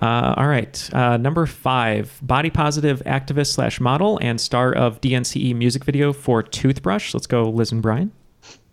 [0.00, 5.54] Uh, all right, uh, number five, body positive activist slash model and star of DNCE
[5.54, 7.12] music video for Toothbrush.
[7.12, 8.10] Let's go, Liz and Brian.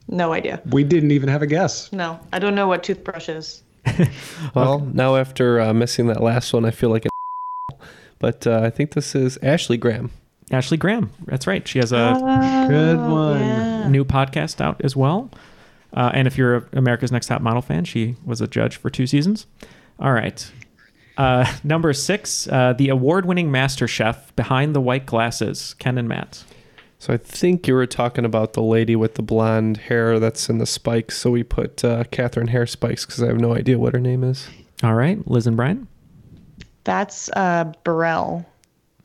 [0.08, 0.62] No idea.
[0.70, 1.92] We didn't even have a guess.
[1.92, 3.62] No, I don't know what toothbrush is.
[4.56, 7.78] Well, now after uh, missing that last one, I feel like an
[8.20, 10.12] but uh, I think this is Ashley Graham.
[10.52, 11.12] Ashley Graham.
[11.26, 11.68] That's right.
[11.68, 12.14] She has a
[12.70, 13.92] Good one.
[13.92, 15.30] new podcast out as well.
[15.94, 19.08] Uh, and if you're America's Next Top Model fan, she was a judge for two
[19.08, 19.46] seasons.
[20.00, 20.50] All right.
[21.18, 26.08] Uh, number six, uh, the award winning master chef behind the white glasses, Ken and
[26.08, 26.44] Matt.
[27.00, 30.58] So I think you were talking about the lady with the blonde hair that's in
[30.58, 31.18] the spikes.
[31.18, 34.24] So we put uh, Catherine Hair Spikes because I have no idea what her name
[34.24, 34.48] is.
[34.84, 35.26] All right.
[35.28, 35.88] Liz and Brian.
[36.84, 38.46] That's uh, Burrell.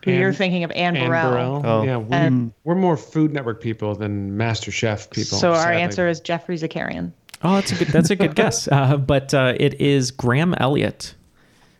[0.04, 1.30] Who Ann- you're thinking of Anne, Ann Burrell.
[1.30, 1.62] Burrell.
[1.64, 1.82] Oh.
[1.84, 5.36] Yeah, we, And- we're more Food Network people than Master Chef people.
[5.38, 5.82] So our sadly.
[5.82, 7.12] answer is Geoffrey Zakarian.
[7.42, 8.68] Oh, that's a good, that's a good guess.
[8.68, 11.14] Uh, but uh, it is Graham Elliott.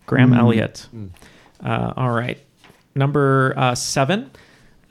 [0.07, 0.89] Graham Elliott.
[1.65, 2.39] Uh, all right.
[2.95, 4.31] Number uh, seven,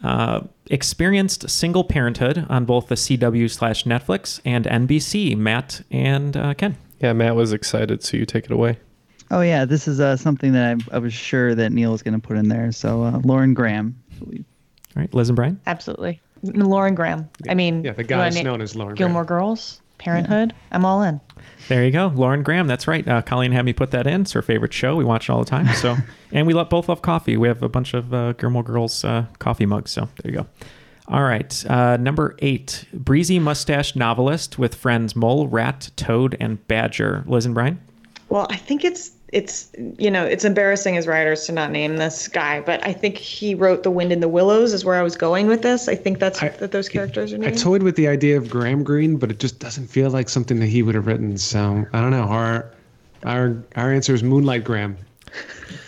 [0.01, 0.41] uh,
[0.71, 5.35] experienced single parenthood on both the CW slash Netflix and NBC.
[5.37, 6.77] Matt and uh, Ken.
[6.99, 8.77] Yeah, Matt was excited, so you take it away.
[9.29, 12.19] Oh yeah, this is uh, something that I, I was sure that Neil was going
[12.19, 12.71] to put in there.
[12.71, 13.95] So uh, Lauren Graham.
[14.21, 14.27] All
[14.95, 15.59] right, Liz and Brian.
[15.67, 16.19] Absolutely.
[16.43, 17.29] Lauren Graham.
[17.49, 19.41] I mean, Yeah, the guy is na- known as Lauren Gilmore Graham.
[19.41, 20.53] Girls, Parenthood.
[20.71, 21.21] I'm all in.
[21.71, 22.67] There you go, Lauren Graham.
[22.67, 23.07] That's right.
[23.07, 24.23] Uh, Colleen had me put that in.
[24.23, 24.97] It's her favorite show.
[24.97, 25.73] We watch it all the time.
[25.75, 25.95] So,
[26.33, 27.37] and we lo- both love coffee.
[27.37, 29.89] We have a bunch of uh, Gilmore Girls uh, coffee mugs.
[29.89, 30.47] So there you go.
[31.07, 37.23] All right, uh, number eight, breezy mustache novelist with friends Mole, Rat, Toad, and Badger.
[37.25, 37.79] Liz and Brian.
[38.27, 42.27] Well, I think it's it's you know it's embarrassing as writers to not name this
[42.27, 45.15] guy, but I think he wrote The Wind in the Willows is where I was
[45.15, 45.87] going with this.
[45.87, 48.83] I think that's I- that those characters are I toyed with the idea of Graham
[48.83, 51.37] Greene, but it just doesn't feel like something that he would have written.
[51.37, 52.23] So I don't know.
[52.23, 52.71] Our
[53.23, 54.97] our our answer is Moonlight Graham.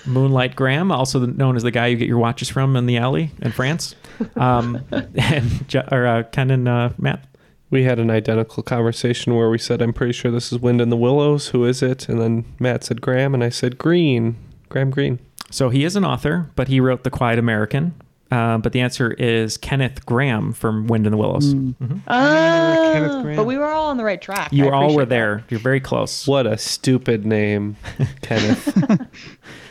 [0.06, 3.32] Moonlight Graham, also known as the guy you get your watches from in the alley
[3.42, 3.96] in France.
[4.36, 7.26] Um, and or, uh, Ken and uh, Matt.
[7.74, 10.90] We had an identical conversation where we said, I'm pretty sure this is Wind in
[10.90, 11.48] the Willows.
[11.48, 12.08] Who is it?
[12.08, 14.36] And then Matt said Graham, and I said Green.
[14.70, 15.18] Graham Greene.
[15.50, 17.96] So he is an author, but he wrote The Quiet American.
[18.30, 21.56] Uh, but the answer is Kenneth Grahame from Wind in the Willows.
[21.56, 22.02] Mhm.
[22.08, 23.36] Ah, Kenneth Grahame.
[23.38, 24.54] but we were all on the right track.
[24.54, 25.10] You I all were appreciate that.
[25.10, 25.44] there.
[25.50, 26.28] You're very close.
[26.28, 27.76] What a stupid name,
[28.22, 29.02] Kenneth.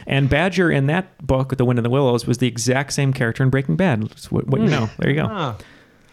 [0.05, 3.45] And Badger in that book, The Wind in the Willows, was the exact same character
[3.45, 4.03] in Breaking Bad.
[4.03, 4.91] That's what, what you know.
[4.99, 5.29] There you go.
[5.31, 5.57] Ah.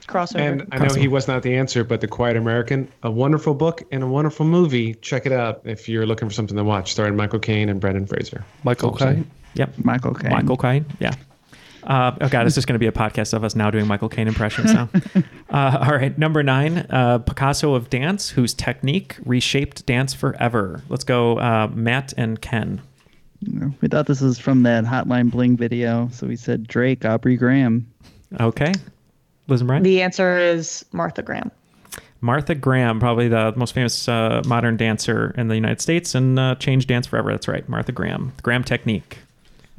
[0.09, 0.39] Crossover.
[0.39, 3.83] And I know he was not the answer, but The Quiet American, a wonderful book
[3.91, 4.95] and a wonderful movie.
[4.95, 6.91] Check it out if you're looking for something to watch.
[6.91, 8.43] Starring Michael Caine and Brendan Fraser.
[8.63, 9.29] Michael Caine.
[9.53, 9.73] Yep.
[9.83, 10.31] Michael Caine.
[10.31, 10.85] Michael Caine.
[10.99, 11.13] Yeah.
[11.83, 14.09] Uh, oh God, it's just going to be a podcast of us now doing Michael
[14.09, 14.89] Caine impressions now.
[15.49, 20.83] uh, all right, number nine, uh, Picasso of dance, whose technique reshaped dance forever.
[20.89, 22.81] Let's go, uh, Matt and Ken.
[23.81, 27.87] We thought this was from that Hotline Bling video, so we said Drake, Aubrey Graham.
[28.39, 28.73] Okay,
[29.49, 29.83] Liz and Brian.
[29.83, 31.51] The answer is Martha Graham.
[32.21, 36.55] Martha Graham, probably the most famous uh, modern dancer in the United States and uh,
[36.55, 37.31] changed dance forever.
[37.31, 38.33] That's right, Martha Graham.
[38.35, 39.19] The Graham technique.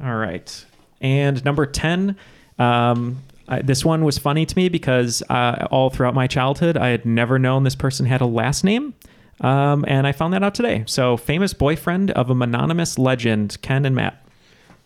[0.03, 0.65] All right.
[1.01, 2.15] And number 10,
[2.57, 6.89] um, I, this one was funny to me because uh, all throughout my childhood, I
[6.89, 8.95] had never known this person had a last name.
[9.41, 10.83] Um, and I found that out today.
[10.85, 14.20] So, famous boyfriend of a mononymous legend, Ken and Matt.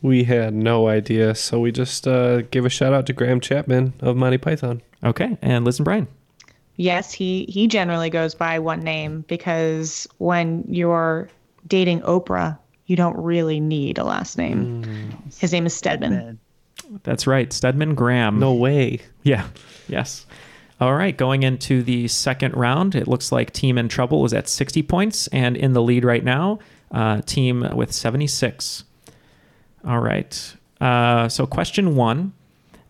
[0.06, 3.91] We had no idea, so we just uh, gave a shout out to Graham Chapman
[4.01, 4.84] of Monty Python.
[5.03, 5.36] Okay.
[5.41, 6.08] And listen, Brian.
[6.76, 11.28] Yes, he he generally goes by one name because when you're
[11.66, 14.84] dating Oprah, you don't really need a last name.
[15.39, 16.38] His name is Stedman.
[17.01, 18.38] That's right, Stedman Graham.
[18.38, 18.99] No way.
[19.24, 19.47] Yeah.
[19.88, 20.28] Yes.
[20.80, 21.18] All right.
[21.18, 25.26] Going into the second round, it looks like Team in Trouble is at 60 points,
[25.30, 26.60] and in the lead right now,
[26.91, 28.84] uh, Team with 76.
[29.86, 30.55] All right.
[30.81, 32.33] Uh, so, question one.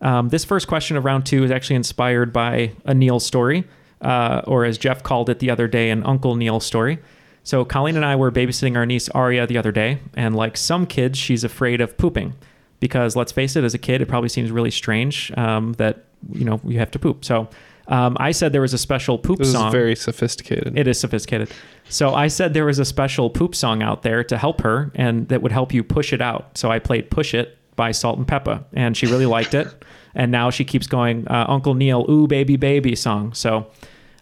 [0.00, 3.64] Um, this first question of round two is actually inspired by a Neil story,
[4.02, 6.98] uh, or as Jeff called it the other day, an Uncle Neil story.
[7.44, 10.86] So, Colleen and I were babysitting our niece Aria the other day, and like some
[10.86, 12.34] kids, she's afraid of pooping
[12.80, 16.44] because, let's face it, as a kid, it probably seems really strange um, that you
[16.44, 17.24] know you have to poop.
[17.24, 17.48] So,
[17.88, 19.70] um, I said there was a special poop This is song.
[19.70, 20.76] very sophisticated.
[20.78, 21.50] It is sophisticated.
[21.88, 25.28] So I said there was a special poop song out there to help her and
[25.28, 26.58] that would help you push it out.
[26.58, 29.68] So I played Push It by Salt and Pepa and she really liked it.
[30.18, 33.34] And now she keeps going, uh, Uncle Neil, ooh, baby, baby song.
[33.34, 33.66] So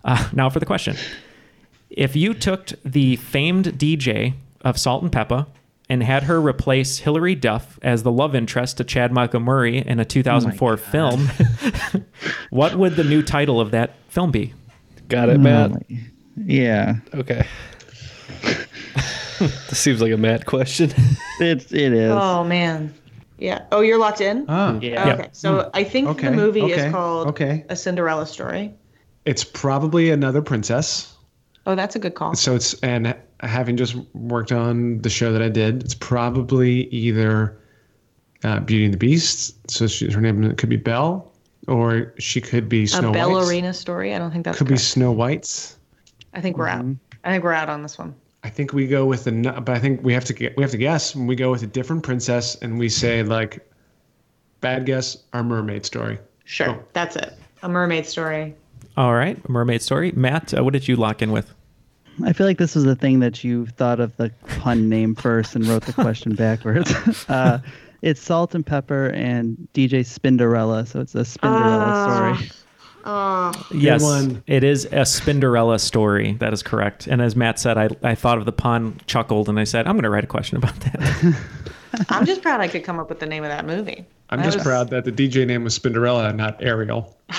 [0.05, 0.97] uh, now for the question.
[1.89, 5.47] If you took the famed DJ of Salt and Pepa
[5.89, 10.01] and had her replace Hilary Duff as the love interest to Chad Michael Murray in
[10.01, 11.29] a 2004 film,
[12.51, 14.53] what would the new title of that film be?
[15.09, 15.73] Got it, Matt?
[16.37, 16.97] Yeah.
[17.15, 17.47] Okay.
[19.39, 20.93] this seems like a Matt question.
[21.41, 22.13] It's it is.
[22.13, 22.95] Oh man.
[23.39, 23.65] Yeah.
[23.73, 24.47] Oh, you're locked in.
[24.49, 25.15] Oh, Yeah.
[25.15, 25.29] Okay.
[25.33, 27.65] So I think Okay, the movie okay, is called okay.
[27.69, 28.73] A Cinderella Story.
[29.25, 31.13] It's probably another princess.
[31.67, 32.37] Oh, that's a good call.
[32.37, 37.59] So it's and having just worked on the show that I did, it's probably either
[38.45, 39.57] uh, Beauty and the Beast.
[39.69, 41.33] So she, her name could be Belle,
[41.69, 43.15] or she could be a Snow White.
[43.19, 44.15] ballerina story.
[44.15, 44.77] I don't think that Could be.
[44.77, 45.79] Snow White's.
[46.33, 46.85] I think we're out.
[47.25, 48.15] I think we're out on this one.
[48.43, 50.73] I think we go with the, but I think we have to get, we have
[50.73, 51.17] to guess.
[51.17, 53.67] When we go with a different princess, and we say like,
[54.61, 56.19] bad guess, our mermaid story.
[56.45, 56.79] Sure.
[56.93, 57.33] That's it.
[57.63, 58.55] A mermaid story.
[58.97, 60.13] All right, Mermaid Story.
[60.13, 61.53] Matt, uh, what did you lock in with?
[62.25, 65.57] I feel like this was the thing that you thought of the pun name first
[65.57, 66.93] and wrote the question backwards.
[67.29, 67.59] uh,
[68.05, 72.37] it's Salt and Pepa and DJ Spinderella, so it's a Spinderella Ah.
[72.37, 72.51] story.
[73.07, 73.53] Oh.
[73.71, 74.43] yes, one.
[74.47, 76.33] it is a Spinderella story.
[76.41, 77.07] That is correct.
[77.07, 79.93] And as Matt said, I, I thought of the pun, chuckled, and I said, I'm
[79.93, 81.37] going to write a question about that.
[82.09, 84.07] I'm just proud I could come up with the name of that movie.
[84.31, 87.15] I'm That just was- proud that the DJ name was Spinderella, and not Ariel.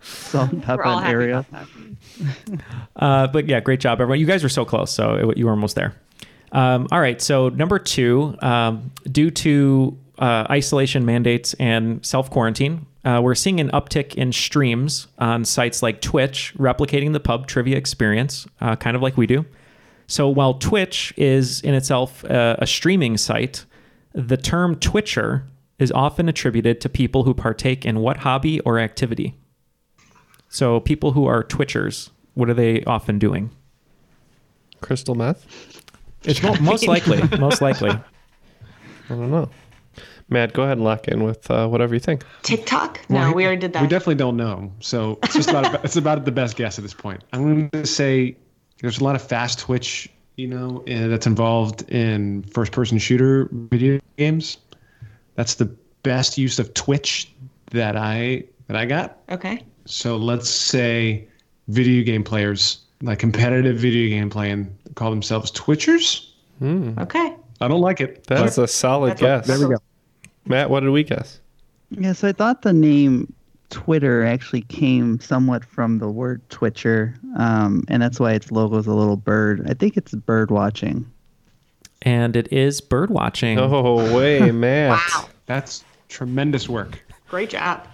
[0.00, 1.46] Salt and Pepa all and Ariel.
[2.96, 4.18] Uh, but yeah, great job, everyone.
[4.20, 5.94] You guys were so close, so it, you were almost there.
[6.52, 12.86] Um, all right, so number two, um, due to uh, isolation mandates and self quarantine,
[13.04, 17.76] uh, we're seeing an uptick in streams on sites like Twitch, replicating the pub trivia
[17.76, 19.44] experience, uh, kind of like we do.
[20.06, 23.64] So while Twitch is in itself uh, a streaming site,
[24.12, 25.44] the term Twitcher
[25.78, 29.34] is often attributed to people who partake in what hobby or activity?
[30.48, 33.50] So people who are Twitchers, what are they often doing?
[34.80, 35.71] Crystal meth?
[36.24, 37.22] It's mo- most likely.
[37.38, 37.90] Most likely.
[37.90, 38.00] I
[39.08, 39.50] don't know.
[40.28, 42.24] Matt, go ahead and lock in with uh, whatever you think.
[42.42, 43.00] TikTok?
[43.10, 43.82] No, we already did that.
[43.82, 44.72] We definitely don't know.
[44.80, 47.22] So it's just about it's about the best guess at this point.
[47.32, 48.36] I'm going to say
[48.80, 54.00] there's a lot of fast twitch, you know, uh, that's involved in first-person shooter video
[54.16, 54.58] games.
[55.34, 55.66] That's the
[56.02, 57.32] best use of Twitch
[57.70, 59.18] that I that I got.
[59.30, 59.62] Okay.
[59.84, 61.26] So let's say
[61.68, 66.28] video game players, like competitive video game playing, call themselves Twitchers.
[66.62, 67.34] Okay.
[67.60, 68.24] I don't like it.
[68.26, 69.46] That's but a solid That's what- guess.
[69.58, 69.80] There we go.
[70.46, 71.40] Matt, what did we guess?
[71.90, 73.32] Yeah, so I thought the name
[73.70, 78.86] Twitter actually came somewhat from the word Twitcher, um, and that's why its logo is
[78.86, 79.64] a little bird.
[79.68, 81.10] I think it's bird watching.
[82.02, 83.58] And it is bird watching.
[83.58, 84.98] Oh, way, Matt.
[85.14, 85.28] Wow.
[85.46, 87.00] That's tremendous work.
[87.28, 87.86] Great job.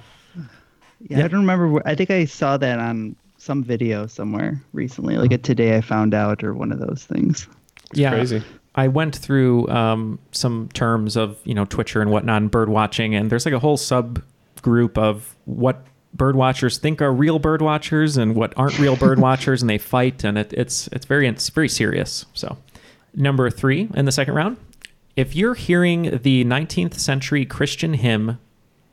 [1.01, 1.83] Yeah, I don't remember.
[1.87, 6.13] I think I saw that on some video somewhere recently, like a Today I Found
[6.13, 7.49] Out or one of those things.
[7.93, 8.11] yeah.
[8.11, 8.43] crazy.
[8.75, 13.15] I went through um, some terms of you know Twitcher and whatnot, and bird watching,
[13.15, 15.85] and there's like a whole subgroup of what
[16.15, 19.79] bird watchers think are real bird watchers and what aren't real bird watchers, and they
[19.79, 22.27] fight, and it, it's it's very it's very serious.
[22.35, 22.57] So,
[23.15, 24.59] number three in the second round,
[25.17, 28.39] if you're hearing the 19th century Christian hymn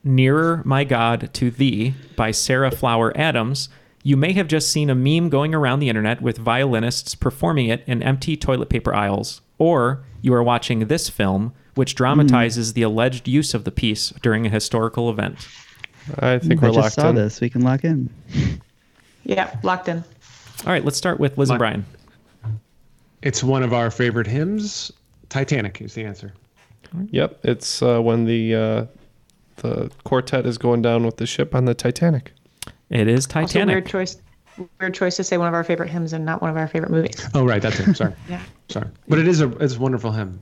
[0.04, 3.70] "Nearer, My God, to Thee" by Sarah Flower Adams.
[4.06, 7.84] You may have just seen a meme going around the internet with violinists performing it
[7.88, 13.28] in empty toilet paper aisles, or you are watching this film, which dramatizes the alleged
[13.28, 15.48] use of the piece during a historical event.
[16.20, 17.16] I think we're just locked saw in.
[17.16, 17.42] this.
[17.42, 18.12] We can lock in.
[19.24, 20.04] Yeah, locked in.
[20.68, 21.84] All right, let's start with Liz and Brian.
[23.24, 24.92] It's one of our favorite hymns.
[25.30, 26.32] Titanic is the answer.
[27.10, 28.86] Yep, it's uh, when the uh,
[29.56, 32.34] the quartet is going down with the ship on the Titanic.
[32.90, 33.74] It is Also, Titanic.
[33.74, 34.18] weird choice.
[34.80, 36.92] Weird choice to say one of our favorite hymns and not one of our favorite
[36.92, 37.28] movies.
[37.34, 37.96] Oh, right, that's it.
[37.96, 38.14] Sorry.
[38.30, 38.42] Yeah.
[38.70, 38.88] Sorry.
[39.08, 40.42] But it is a it's a wonderful hymn.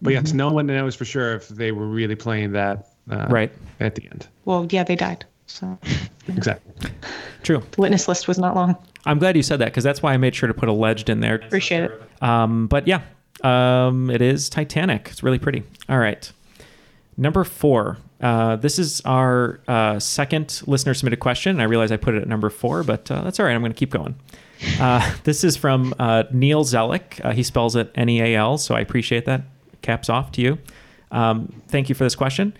[0.00, 3.52] But yes, no one knows for sure if they were really playing that uh, Right.
[3.78, 4.26] at the end.
[4.46, 5.24] Well, yeah, they died.
[5.46, 5.78] So
[6.28, 6.90] Exactly.
[7.42, 7.62] True.
[7.72, 8.74] the witness list was not long.
[9.04, 11.20] I'm glad you said that because that's why I made sure to put alleged in
[11.20, 11.36] there.
[11.36, 12.02] Appreciate it.
[12.22, 13.02] Um, but yeah,
[13.42, 15.08] um, it is Titanic.
[15.10, 15.62] It's really pretty.
[15.88, 16.30] All right.
[17.16, 17.98] Number four.
[18.22, 21.60] Uh, this is our uh, second listener submitted question.
[21.60, 23.54] I realize I put it at number four, but uh, that's all right.
[23.54, 24.14] I'm going to keep going.
[24.78, 27.22] Uh, this is from uh, Neal Zellick.
[27.24, 29.42] Uh, he spells it N E A L, so I appreciate that.
[29.82, 30.58] Caps off to you.
[31.10, 32.56] Um, thank you for this question.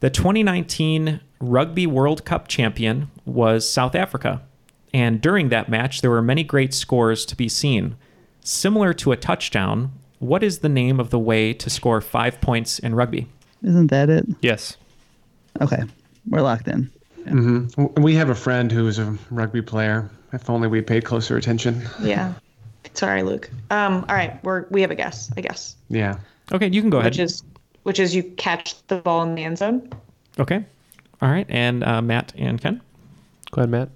[0.00, 4.42] The 2019 Rugby World Cup champion was South Africa,
[4.92, 7.96] and during that match, there were many great scores to be seen.
[8.40, 12.78] Similar to a touchdown, what is the name of the way to score five points
[12.78, 13.28] in rugby?
[13.62, 14.26] Isn't that it?
[14.40, 14.76] Yes.
[15.60, 15.82] Okay,
[16.28, 16.90] we're locked in.
[17.28, 20.08] hmm We have a friend who's a rugby player.
[20.32, 21.82] If only we paid closer attention.
[22.02, 22.34] Yeah.
[22.94, 23.50] Sorry, Luke.
[23.70, 25.76] Um, all right, we're we have a guess, I guess.
[25.88, 26.18] Yeah.
[26.52, 27.12] Okay, you can go ahead.
[27.12, 27.42] Which is
[27.84, 29.90] which is you catch the ball in the end zone.
[30.38, 30.64] Okay.
[31.22, 31.46] All right.
[31.48, 32.80] And uh, Matt and Ken?
[33.52, 33.88] Go ahead, Matt.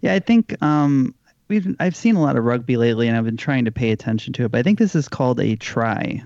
[0.00, 1.14] Yeah, I think um,
[1.48, 4.32] we've I've seen a lot of rugby lately, and I've been trying to pay attention
[4.34, 4.50] to it.
[4.50, 6.22] But I think this is called a try.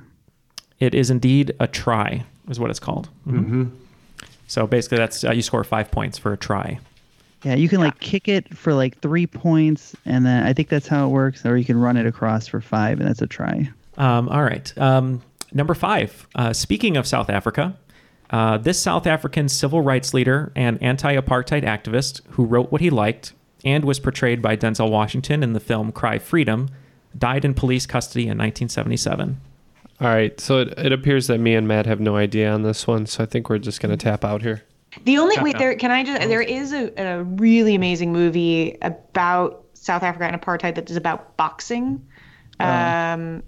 [0.78, 3.08] It is indeed a try, is what it's called.
[3.26, 3.34] Mhm.
[3.40, 3.64] Mm-hmm.
[4.50, 6.80] So basically, that's uh, you score five points for a try.
[7.44, 10.88] Yeah, you can like kick it for like three points, and then I think that's
[10.88, 11.46] how it works.
[11.46, 13.70] Or you can run it across for five, and that's a try.
[13.96, 14.76] Um, all right.
[14.76, 15.22] Um,
[15.52, 16.26] number five.
[16.34, 17.78] Uh, speaking of South Africa,
[18.30, 22.90] uh, this South African civil rights leader and anti apartheid activist who wrote what he
[22.90, 23.32] liked
[23.64, 26.68] and was portrayed by Denzel Washington in the film Cry Freedom
[27.16, 29.40] died in police custody in 1977.
[30.00, 30.38] All right.
[30.40, 33.06] So it, it appears that me and Matt have no idea on this one.
[33.06, 34.62] So I think we're just going to tap out here.
[35.04, 38.76] The only Tap wait there can I just there is a, a really amazing movie
[38.82, 42.04] about South Africa and apartheid that is about boxing.
[42.58, 43.42] Um,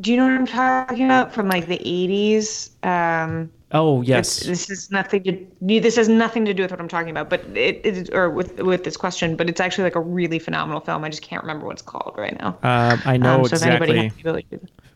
[0.00, 2.70] do you know what I'm talking about from like the 80s?
[2.86, 4.38] Um, Oh, yes.
[4.38, 7.44] This is nothing to this has nothing to do with what I'm talking about, but
[7.56, 11.02] it is or with with this question, but it's actually like a really phenomenal film.
[11.02, 12.56] I just can't remember what it's called right now.
[12.62, 14.46] Uh, I know Um, so if anybody exactly.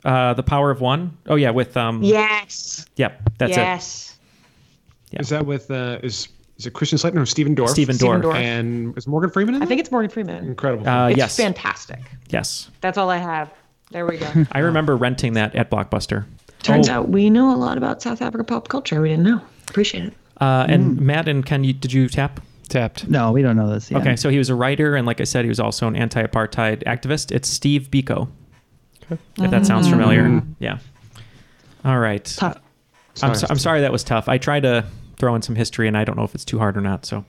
[0.05, 1.17] Has the Uh, the Power of One.
[1.27, 1.77] Oh, yeah, with.
[1.77, 2.87] Um, Yes.
[2.97, 3.57] Yep, that's it.
[3.57, 4.19] yes.
[5.13, 6.29] Is that with uh, is
[6.59, 7.69] is it Christian Slater or Stephen Dorff?
[7.71, 8.33] Stephen Stephen Dorff.
[8.33, 8.37] Dorff.
[8.37, 9.69] And is Morgan Freeman in I it?
[9.69, 10.45] think it's Morgan Freeman.
[10.45, 10.87] Incredible.
[10.89, 11.37] Uh, it's yes.
[11.37, 12.01] fantastic.
[12.31, 12.71] Yes.
[12.81, 13.51] That's all I have.
[13.91, 14.31] There we go.
[14.53, 16.27] I remember renting that at Blockbuster.
[16.63, 19.01] Turns Oh, out we know a lot about South Africa pop culture.
[19.01, 19.41] We didn't know.
[19.69, 20.15] Appreciate it.
[20.41, 21.01] Uh, and Mm.
[21.01, 22.41] Matt and Ken, you, did you tap?
[22.69, 23.09] Tapped.
[23.09, 24.01] No, we don't know this yet.
[24.03, 26.83] Okay, so he was a writer, and like I said, he was also an anti-apartheid
[26.85, 27.33] activist.
[27.33, 28.29] It's Steve Biko.
[29.11, 30.55] If that sounds familiar, Mm.
[30.59, 30.79] yeah.
[31.85, 32.25] All right.
[32.25, 32.57] Tough.
[32.57, 32.63] I'm,
[33.15, 33.35] Sorry.
[33.37, 34.29] so, I'm sorry that was tough.
[34.29, 34.85] I tried to
[35.17, 37.05] throw in some history, and I don't know if it's too hard or not.
[37.05, 37.25] So,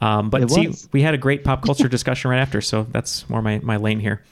[0.00, 0.88] um, but It see, was.
[0.92, 4.00] we had a great pop culture discussion right after, so that's more my my lane
[4.00, 4.22] here.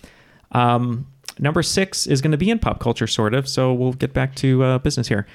[0.52, 1.06] Um,
[1.38, 3.48] number six is going to be in pop culture, sort of.
[3.48, 5.26] So we'll get back to uh, business here.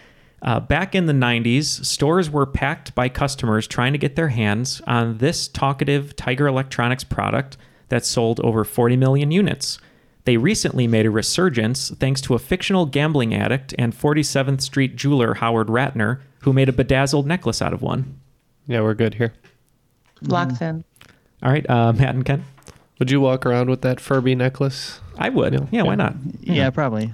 [0.42, 4.82] Uh, back in the 90s, stores were packed by customers trying to get their hands
[4.88, 7.58] on this talkative Tiger Electronics product
[7.90, 9.80] that sold over 40 million units.
[10.26, 15.36] They recently made a resurgence thanks to a fictional gambling addict and 47th Street jeweler
[15.36, 18.20] Howard Ratner, who made a bedazzled necklace out of one.
[18.68, 19.34] Yeah, we're good here.
[20.22, 20.84] Locked in.
[21.42, 22.44] All right, uh, Matt and Ken?
[23.00, 25.00] Would you walk around with that Furby necklace?
[25.18, 25.70] I would.
[25.72, 26.16] Yeah, why not?
[26.42, 27.14] Yeah, probably.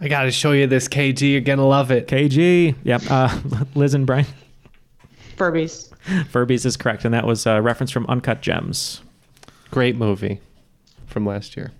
[0.00, 1.32] I got to show you this, KG.
[1.32, 2.08] You're going to love it.
[2.08, 2.74] KG.
[2.82, 3.02] Yep.
[3.08, 3.38] Uh,
[3.74, 4.26] Liz and Brian.
[5.36, 5.90] Furbies.
[6.32, 9.02] Furbies is correct, and that was a reference from Uncut Gems.
[9.70, 10.40] Great movie
[11.06, 11.70] from last year.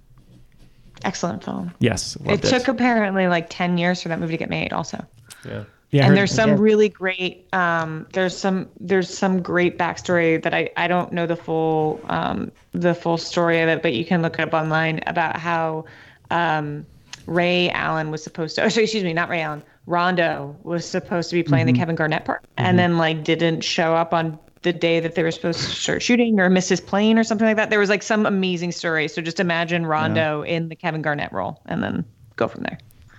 [1.05, 1.73] Excellent film.
[1.79, 5.05] Yes, It loved took apparently like 10 years for that movie to get made also.
[5.47, 5.65] Yeah.
[5.93, 6.57] Yeah, and there's some Yeah.
[6.61, 11.35] really great um there's some there's some great backstory that I I don't know the
[11.35, 15.37] full um the full story of it but you can look it up online about
[15.37, 15.87] how
[16.31, 16.87] um
[17.27, 21.29] Ray Allen was supposed to oh sorry, excuse me not Ray Allen Rondo was supposed
[21.31, 21.73] to be playing Mm-hmm.
[21.75, 25.23] the Kevin Garnett part and then like didn't show up on the day that they
[25.23, 27.89] were supposed to start shooting or miss his plane or something like that there was
[27.89, 32.05] like some amazing story so just imagine Rondo in the Kevin Garnett role and then
[32.37, 32.79] go from there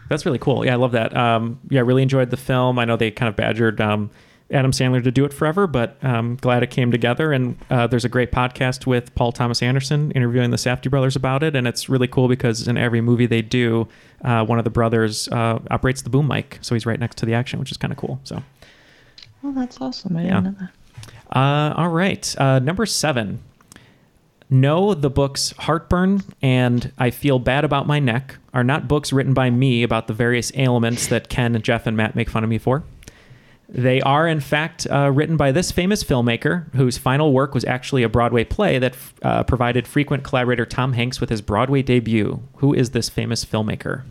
[0.10, 0.66] That's really cool.
[0.66, 1.16] Yeah, I love that.
[1.16, 2.78] Um, yeah, I really enjoyed the film.
[2.80, 4.10] I know they kind of badgered um,
[4.52, 7.32] Adam Sandler to do it forever, but um, glad it came together.
[7.32, 11.42] And uh, there's a great podcast with Paul Thomas Anderson interviewing the Safdie brothers about
[11.44, 11.56] it.
[11.56, 13.88] And it's really cool because in every movie they do,
[14.26, 16.58] uh, one of the brothers uh, operates the boom mic.
[16.62, 18.20] So he's right next to the action, which is kind of cool.
[18.26, 18.44] So,
[19.44, 20.28] well that's awesome I Yeah.
[20.42, 20.70] didn't know that
[21.32, 22.36] uh, all right.
[22.38, 23.39] Uh, number seven.
[24.49, 29.34] No, the books Heartburn and I Feel Bad About My Neck are not books written
[29.34, 32.57] by me about the various ailments that Ken, Jeff, and Matt make fun of me
[32.57, 32.84] for.
[33.69, 38.03] They are, in fact, uh, written by this famous filmmaker whose final work was actually
[38.03, 42.41] a Broadway play that uh, provided frequent collaborator Tom Hanks with his Broadway debut.
[42.57, 44.03] Who is this famous filmmaker?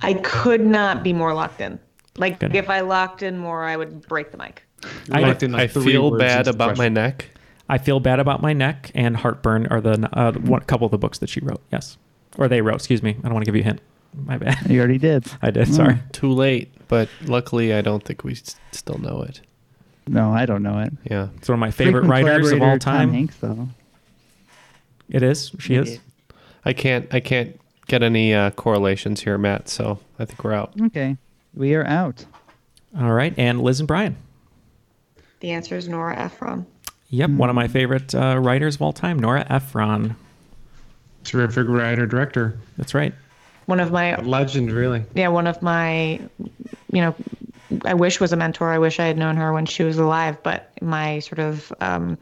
[0.00, 1.78] I could not be more locked in.
[2.16, 2.56] Like Good.
[2.56, 4.62] if I locked in more, I would break the mic.
[5.10, 7.30] I- like, I feel bad into the about my neck.
[7.70, 10.96] I Feel Bad About My Neck and Heartburn are the uh, one couple of the
[10.96, 11.60] books that she wrote.
[11.70, 11.98] Yes.
[12.38, 13.10] Or they wrote, excuse me.
[13.18, 13.80] I don't want to give you a hint.
[14.24, 14.70] My bad.
[14.70, 15.26] You already did.
[15.42, 15.68] I did.
[15.74, 15.98] Sorry.
[16.12, 19.42] Too late, but luckily I don't think we s- still know it.
[20.06, 20.94] No, I don't know it.
[21.10, 21.28] Yeah.
[21.36, 23.12] It's one of my favorite Frequent writers of all collaborator Tom time.
[23.12, 23.68] Hanks, though.
[25.10, 25.52] It is.
[25.58, 25.98] She is.
[26.64, 30.72] I can't I can't get any uh, correlations here, Matt, so I think we're out.
[30.86, 31.18] Okay,
[31.54, 32.24] we are out.
[32.98, 33.34] All right.
[33.36, 34.16] And Liz and Brian.
[35.40, 36.66] The answer is Nora Ephron.
[37.10, 37.30] Yep.
[37.30, 40.14] One of my favorite uh, writers of all time, Nora Ephron.
[41.24, 42.58] Terrific writer director.
[42.76, 43.14] That's right.
[43.66, 45.04] One of my A legend, really.
[45.14, 46.20] yeah, one of my,
[46.92, 47.14] you know,
[47.84, 48.72] I wish was a mentor.
[48.72, 52.16] I wish I had known her when she was alive, but my sort of um,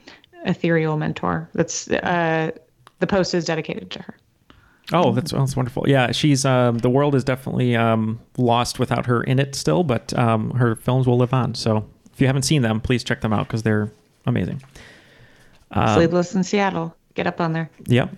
[0.44, 1.48] ethereal mentor.
[1.54, 2.50] That's uh,
[2.98, 4.16] the post is dedicated to her.
[4.92, 5.88] Oh, that's that's wonderful.
[5.88, 10.16] Yeah, she's um, the world is definitely um, lost without her in it still, but
[10.18, 11.54] um, her films will live on.
[11.54, 13.90] So if you haven't seen them, please check them out because they're
[14.24, 14.62] amazing.
[15.70, 16.96] Um, Sleepless in Seattle.
[17.12, 17.68] Get up on there.
[17.88, 18.08] Yep.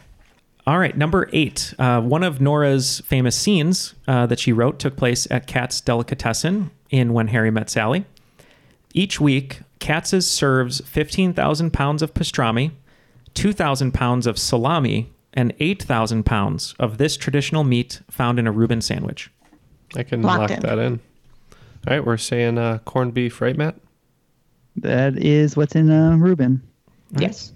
[0.69, 1.75] All right, number eight.
[1.81, 6.71] Uh, one of Nora's famous scenes uh, that she wrote took place at Katz Delicatessen
[6.91, 8.05] in When Harry Met Sally.
[8.95, 12.71] Each week, Katz's serves 15,000 pounds of pastrami,
[13.35, 18.81] 2,000 pounds of salami, and 8,000 pounds of this traditional meat found in a Reuben
[18.81, 19.29] sandwich.
[19.97, 20.61] I can Locked lock in.
[20.61, 21.01] that in.
[21.89, 23.75] All right, we're saying uh, corned beef, right, Matt?
[24.81, 26.63] That is what's in uh, Reuben.
[27.17, 27.53] Yes.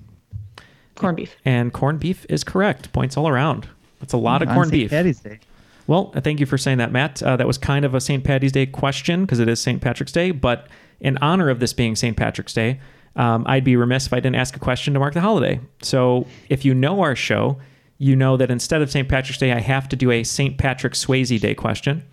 [0.94, 1.36] Corned beef.
[1.44, 2.92] And corned beef is correct.
[2.92, 3.68] Points all around.
[4.00, 4.82] That's a lot of On corned St.
[4.82, 4.90] beef.
[4.90, 5.38] Patty's Day.
[5.86, 7.22] Well, uh, thank you for saying that, Matt.
[7.22, 8.22] Uh, that was kind of a St.
[8.22, 9.80] Patty's Day question because it is St.
[9.80, 10.30] Patrick's Day.
[10.30, 10.68] But
[11.00, 12.16] in honor of this being St.
[12.16, 12.80] Patrick's Day,
[13.16, 15.60] um, I'd be remiss if I didn't ask a question to mark the holiday.
[15.82, 17.58] So if you know our show,
[17.98, 19.08] you know that instead of St.
[19.08, 20.56] Patrick's Day, I have to do a St.
[20.56, 22.04] Patrick Swayze Day question.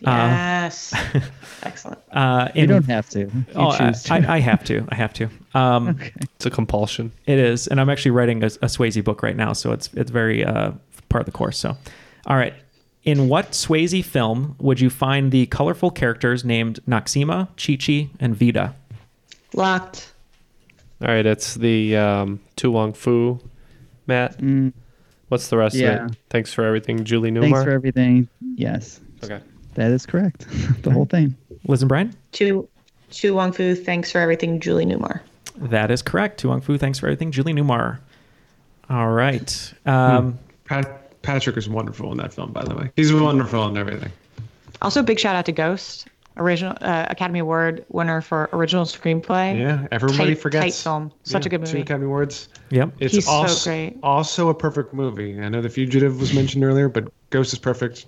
[0.00, 0.94] Yes.
[1.62, 1.98] Excellent.
[2.12, 3.20] Uh, You don't have to.
[3.20, 4.14] You Oh, I, choose to.
[4.14, 4.86] I, I have to.
[4.90, 5.28] I have to.
[5.54, 5.98] Um,
[6.36, 7.12] It's a compulsion.
[7.26, 10.10] It is, and I'm actually writing a, a Swayze book right now, so it's it's
[10.10, 10.72] very uh,
[11.08, 11.58] part of the course.
[11.58, 11.76] So,
[12.26, 12.54] all right.
[13.04, 18.74] In what Swayze film would you find the colorful characters named Noxeema, Chi-Chi, and Vida?
[19.54, 20.12] Locked.
[21.00, 23.40] All right, it's the um, To Wong Foo,
[24.06, 24.40] Matt.
[25.28, 25.80] What's the rest Mm.
[25.80, 26.04] Yeah.
[26.06, 26.16] of it?
[26.30, 27.42] Thanks for everything, Julie Newmar.
[27.42, 28.28] Thanks for everything.
[28.56, 29.00] Yes.
[29.24, 29.40] Okay.
[29.78, 30.44] That is correct.
[30.82, 31.36] the whole thing.
[31.68, 32.12] Liz and Brian?
[32.32, 32.68] Chu
[33.10, 33.76] Chu Wong Foo.
[33.76, 35.20] Thanks for everything, Julie Newmar.
[35.56, 36.40] That is correct.
[36.40, 37.30] To Wong Foo, thanks for everything.
[37.30, 38.00] Julie Newmar.
[38.90, 39.72] All right.
[39.86, 42.90] Um, Pat, Patrick is wonderful in that film, by the way.
[42.96, 44.10] He's wonderful in everything.
[44.82, 46.08] Also, big shout out to Ghost,
[46.38, 49.58] original uh, Academy Award winner for original screenplay.
[49.60, 50.64] Yeah, everybody Tight- forgets.
[50.64, 51.12] tight film.
[51.22, 51.70] Such a good movie.
[51.70, 51.82] Two movie.
[51.82, 52.48] Academy Awards.
[52.70, 52.94] Yep.
[52.98, 53.96] It's He's so great.
[54.02, 55.40] also a perfect movie.
[55.40, 58.06] I know The Fugitive was mentioned earlier, but Ghost is perfect.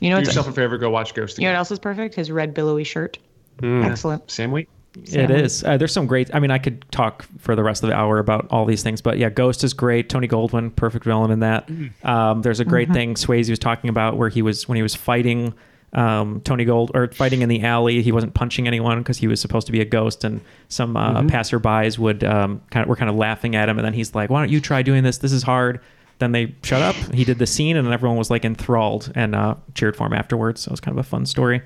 [0.00, 1.38] You know Do what's yourself a favor, go watch Ghost.
[1.38, 2.14] you know what else is perfect?
[2.14, 3.18] His red billowy shirt.
[3.62, 3.84] Mm.
[3.84, 4.30] Excellent.
[4.30, 4.68] Sam Wheat.
[5.12, 5.62] It is.
[5.62, 6.34] Uh, there's some great.
[6.34, 9.02] I mean, I could talk for the rest of the hour about all these things,
[9.02, 10.08] but yeah, Ghost is great.
[10.08, 11.68] Tony Goldwyn, perfect villain in that.
[12.02, 12.94] Um, there's a great Mhm.
[12.94, 15.52] thing Swayze was talking about where he was when he was fighting
[15.92, 18.02] um, Tony Gold or fighting in the alley.
[18.02, 21.22] He wasn't punching anyone because he was supposed to be a ghost, and some uh,
[21.22, 21.30] Mhm.
[21.30, 24.28] passerbys would um, kind of were kind of laughing at him, and then he's like,
[24.28, 25.18] "Why don't you try doing this?
[25.18, 25.80] This is hard."
[26.18, 26.96] Then they shut up.
[27.12, 30.14] He did the scene, and then everyone was like enthralled and uh, cheered for him
[30.14, 30.62] afterwards.
[30.62, 31.60] So it was kind of a fun story.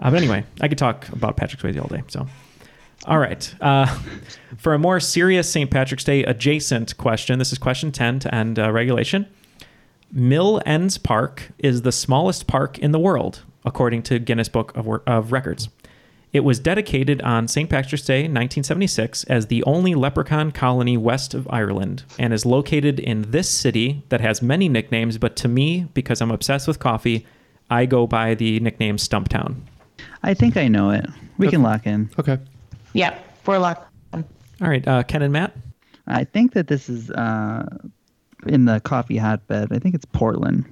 [0.00, 2.04] Uh, but anyway, I could talk about Patrick Swayze all day.
[2.08, 2.26] So,
[3.06, 3.52] all right.
[3.60, 3.86] Uh,
[4.58, 5.70] for a more serious St.
[5.70, 9.26] Patrick's Day adjacent question, this is question 10 to end uh, regulation.
[10.12, 14.86] Mill Ends Park is the smallest park in the world, according to Guinness Book of,
[14.86, 15.68] Wor- of Records.
[16.32, 17.70] It was dedicated on St.
[17.70, 23.30] Patrick's Day, 1976, as the only leprechaun colony west of Ireland, and is located in
[23.30, 25.16] this city that has many nicknames.
[25.16, 27.26] But to me, because I'm obsessed with coffee,
[27.70, 29.56] I go by the nickname Stumptown.
[30.22, 31.06] I think I know it.
[31.38, 32.10] We can lock in.
[32.18, 32.38] Okay.
[32.92, 33.90] Yeah, we're locked.
[34.12, 35.56] All right, uh, Ken and Matt.
[36.06, 37.64] I think that this is uh,
[38.46, 39.72] in the coffee hotbed.
[39.72, 40.64] I think it's Portland.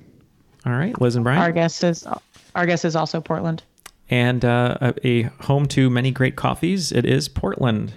[0.64, 1.40] All right, Liz and Brian.
[1.40, 2.06] Our guest is
[2.54, 3.62] our guest is also Portland.
[4.08, 6.92] And uh, a, home to many great coffees.
[6.92, 7.92] It is Portland.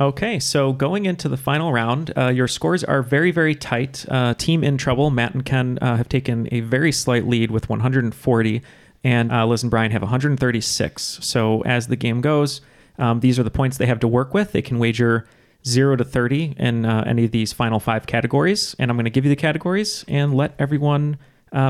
[0.00, 4.04] Okay, so going into the final round, uh, your scores are very, very tight.
[4.08, 7.68] Uh, team in trouble, Matt and Ken uh, have taken a very slight lead with
[7.68, 8.62] 140,
[9.04, 11.20] and uh, Liz and Brian have 136.
[11.22, 12.60] So as the game goes,
[12.98, 14.50] um, these are the points they have to work with.
[14.50, 15.28] They can wager
[15.64, 19.10] 0 to 30 in uh, any of these final five categories, and I'm going to
[19.10, 21.18] give you the categories and let everyone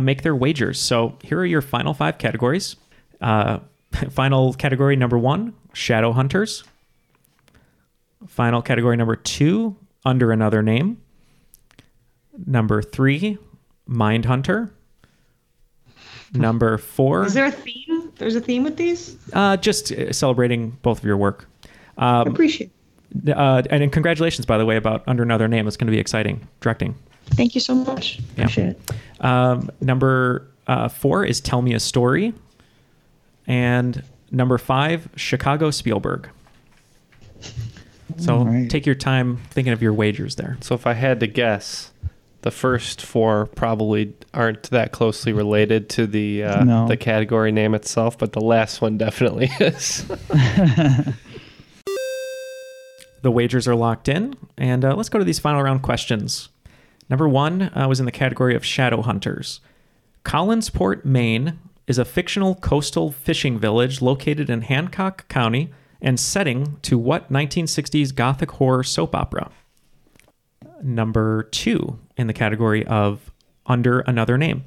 [0.00, 0.80] make their wagers.
[0.80, 2.76] So here are your final five categories.
[4.10, 6.64] Final category number one Shadow Hunters.
[8.26, 11.00] Final category number two Under Another Name.
[12.46, 13.38] Number three
[13.86, 14.72] Mind Hunter.
[16.32, 17.26] Number four.
[17.26, 18.12] Is there a theme?
[18.16, 19.16] There's a theme with these.
[19.32, 21.48] Uh, just uh, celebrating both of your work.
[21.98, 22.72] Um, Appreciate.
[23.28, 25.68] uh, and congratulations, by the way, about Under Another Name.
[25.68, 26.96] It's going to be exciting directing.
[27.26, 28.18] Thank you so much.
[28.18, 28.44] Yeah.
[28.44, 28.80] Appreciate it.
[29.20, 32.34] Um, number uh, four is Tell Me a Story.
[33.46, 36.28] And number five, Chicago Spielberg.
[38.18, 38.70] So All right.
[38.70, 40.56] take your time thinking of your wagers there.
[40.60, 41.90] So if I had to guess,
[42.42, 46.86] the first four probably aren't that closely related to the uh, No.
[46.88, 50.04] the category name itself, but the last one definitely is.
[53.22, 56.50] The wagers are locked in, and uh, let's go to these final round questions.
[57.08, 59.60] Number one uh, was in the category of Shadow Hunters.
[60.26, 65.70] Collinsport, Maine is a fictional coastal fishing village located in Hancock County
[66.00, 69.50] and setting to what 1960s Gothic horror soap opera?
[70.82, 73.32] Number two in the category of
[73.66, 74.64] Under Another Name.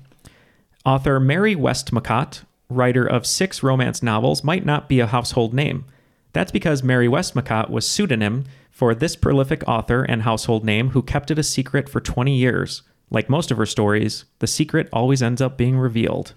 [0.86, 5.86] Author Mary Westmacott, writer of six romance novels, might not be a household name.
[6.34, 11.32] That's because Mary Westmacott was pseudonym for this prolific author and household name who kept
[11.32, 12.84] it a secret for 20 years.
[13.10, 16.34] Like most of her stories, the secret always ends up being revealed.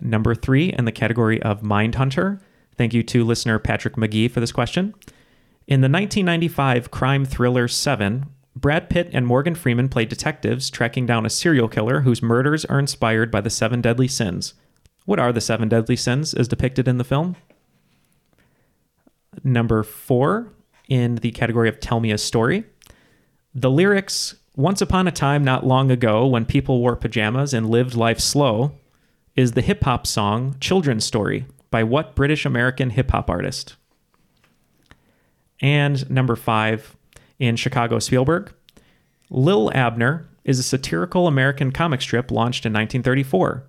[0.00, 2.40] Number three in the category of Mind Hunter.
[2.76, 4.94] Thank you to listener Patrick McGee for this question.
[5.66, 8.26] In the 1995 crime thriller Seven,
[8.56, 12.78] Brad Pitt and Morgan Freeman play detectives tracking down a serial killer whose murders are
[12.78, 14.54] inspired by the seven deadly sins.
[15.04, 17.36] What are the seven deadly sins as depicted in the film?
[19.44, 20.52] Number four
[20.88, 22.64] in the category of Tell Me a Story.
[23.54, 27.94] The lyrics, Once upon a time not long ago when people wore pajamas and lived
[27.94, 28.72] life slow,
[29.38, 33.76] is the hip hop song Children's Story by what British American hip hop artist?
[35.60, 36.96] And number five
[37.38, 38.52] in Chicago Spielberg.
[39.30, 43.62] Lil Abner is a satirical American comic strip launched in 1934.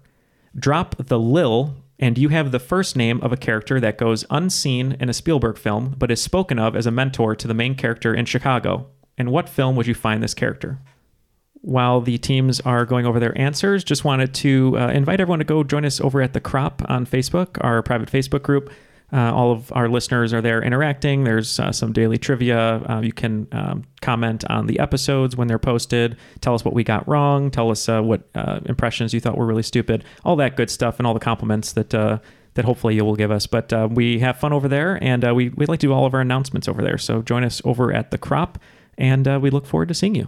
[0.58, 4.98] Drop the Lil, and you have the first name of a character that goes unseen
[5.00, 8.12] in a Spielberg film, but is spoken of as a mentor to the main character
[8.12, 8.88] in Chicago.
[9.20, 10.80] In what film would you find this character?
[11.62, 15.45] While the teams are going over their answers, just wanted to uh, invite everyone to
[15.45, 18.72] go join us over at The Crop on Facebook, our private Facebook group.
[19.12, 21.24] Uh, all of our listeners are there interacting.
[21.24, 22.82] There's uh, some daily trivia.
[22.88, 26.16] Uh, you can um, comment on the episodes when they're posted.
[26.41, 27.49] Tell us what we got wrong.
[27.49, 30.05] Tell us uh, what uh, impressions you thought were really stupid.
[30.24, 31.89] All that good stuff and all the compliments that
[32.55, 33.47] that hopefully you will give us.
[33.47, 36.22] But we have fun over there, and we we like to do all of our
[36.22, 36.97] announcements over there.
[36.97, 38.60] So join us over at the Crop,
[38.97, 40.28] and we look forward to seeing you.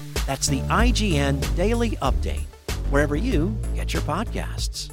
[0.31, 2.45] That's the IGN Daily Update,
[2.89, 4.89] wherever you get your podcasts.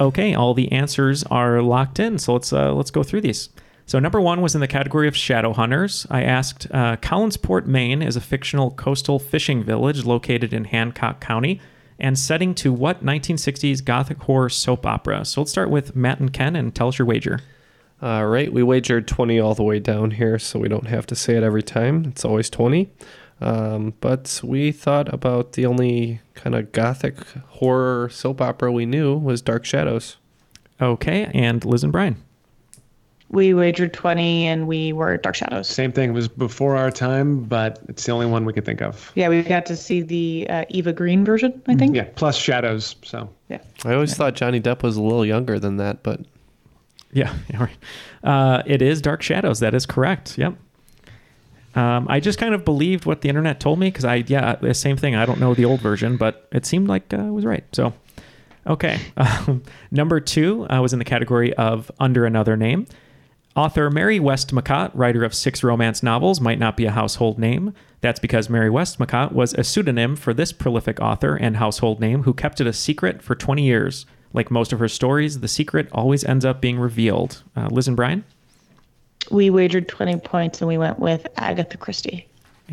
[0.00, 3.50] Okay, all the answers are locked in, so let's uh, let's go through these.
[3.84, 6.06] So number one was in the category of shadow hunters.
[6.08, 11.60] I asked, uh, Collinsport, Maine, is a fictional coastal fishing village located in Hancock County
[11.98, 15.26] and setting to what 1960s gothic horror soap opera?
[15.26, 17.40] So let's start with Matt and Ken and tell us your wager.
[18.02, 21.14] All right, we wagered 20 all the way down here, so we don't have to
[21.14, 22.04] say it every time.
[22.06, 22.90] It's always 20.
[23.40, 29.16] Um, but we thought about the only kind of gothic horror soap opera we knew
[29.16, 30.16] was Dark Shadows.
[30.80, 32.16] Okay, and Liz and Brian.
[33.28, 35.68] We wagered 20 and we were Dark Shadows.
[35.68, 36.10] Same thing.
[36.10, 39.12] It was before our time, but it's the only one we could think of.
[39.14, 41.94] Yeah, we got to see the uh, Eva Green version, I think.
[41.94, 42.96] Yeah, plus Shadows.
[43.04, 46.20] So yeah, I always thought Johnny Depp was a little younger than that, but
[47.12, 47.76] Yeah, yeah, right.
[48.22, 49.60] Uh, it is Dark Shadows.
[49.60, 50.38] That is correct.
[50.38, 50.56] Yep.
[51.74, 54.74] Um, I just kind of believed what the internet told me because I, yeah, the
[54.74, 55.14] same thing.
[55.14, 57.64] I don't know the old version, but it seemed like uh, I was right.
[57.72, 57.94] So,
[58.66, 59.00] okay.
[59.16, 62.86] Um, number two uh, was in the category of Under Another Name.
[63.54, 67.74] Author Mary Westmacott, writer of six romance novels, might not be a household name.
[68.00, 72.32] That's because Mary Westmacott was a pseudonym for this prolific author and household name who
[72.32, 74.06] kept it a secret for 20 years.
[74.32, 77.42] Like most of her stories, the secret always ends up being revealed.
[77.56, 78.24] Uh, Liz and Brian?
[79.30, 82.26] We wagered 20 points and we went with Agatha Christie.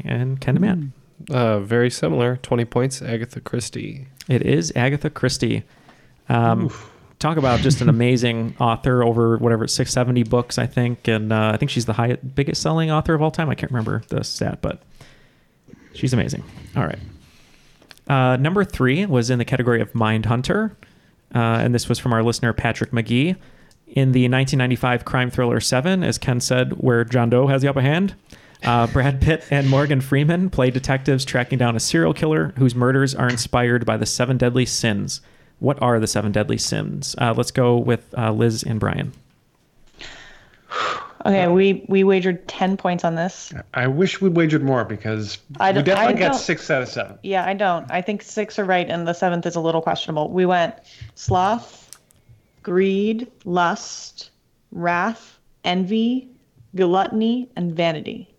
[0.04, 0.94] And Ken and
[1.30, 1.36] Matt?
[1.36, 2.38] Uh, very similar.
[2.38, 4.08] 20 points, Agatha Christie.
[4.28, 5.64] It is Agatha Christie.
[6.30, 6.72] Um,
[7.20, 11.58] talk about just an amazing author over whatever 670 books I think and uh, I
[11.58, 14.60] think she's the highest biggest selling author of all time I can't remember the stat
[14.62, 14.82] but
[15.94, 16.44] she's amazing
[16.76, 17.00] all right
[18.08, 20.76] uh, number three was in the category of Mind Hunter
[21.34, 23.36] uh, and this was from our listener Patrick McGee
[23.88, 27.82] in the 1995 crime thriller Seven as Ken said where John Doe has the upper
[27.82, 28.16] hand
[28.64, 33.16] uh, Brad Pitt and Morgan Freeman play detectives tracking down a serial killer whose murders
[33.16, 35.22] are inspired by the seven deadly sins
[35.60, 37.16] what are the seven deadly sins?
[37.18, 39.14] Uh, let's go with uh, Liz and Brian.
[41.26, 43.54] Okay, we we wagered 10 points on this.
[43.74, 46.88] I wish we wagered more because I we don't- definitely I got six out of
[46.88, 47.18] seven.
[47.24, 47.90] Yeah, I don't.
[47.92, 50.30] I think six are right, and the seventh is a little questionable.
[50.30, 50.76] We went
[51.16, 51.98] sloth,
[52.64, 54.30] greed, lust,
[54.72, 56.30] wrath, envy,
[56.76, 58.34] gluttony, and vanity.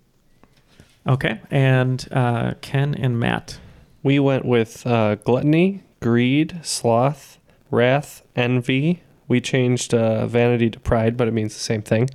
[1.06, 3.58] Okay, and uh, Ken and Matt.
[4.02, 7.38] We went with uh, gluttony, greed, sloth,
[7.70, 9.02] wrath, envy.
[9.28, 12.08] We changed uh, vanity to pride, but it means the same thing.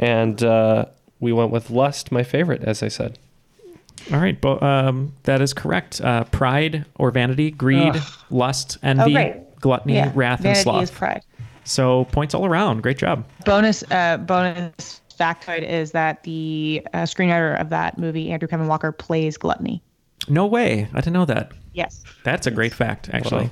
[0.00, 0.86] And uh,
[1.20, 3.18] we went with lust, my favorite, as I said.
[4.12, 6.00] All right, bo- um, that is correct.
[6.00, 8.02] Uh, pride or vanity, greed, Ugh.
[8.30, 9.60] lust, envy, great.
[9.60, 10.82] gluttony, Yeah, wrath, and sloth.
[10.84, 11.22] is pride.
[11.64, 12.82] So points all around.
[12.82, 13.26] Great job.
[13.44, 18.90] Bonus uh, bonus factoid is that the uh, screenwriter of that movie, Andrew Kevin Walker,
[18.90, 19.82] plays gluttony.
[20.28, 20.88] No way.
[20.94, 21.52] I didn't know that.
[21.74, 22.02] Yes.
[22.24, 23.50] That's a great fact, actually.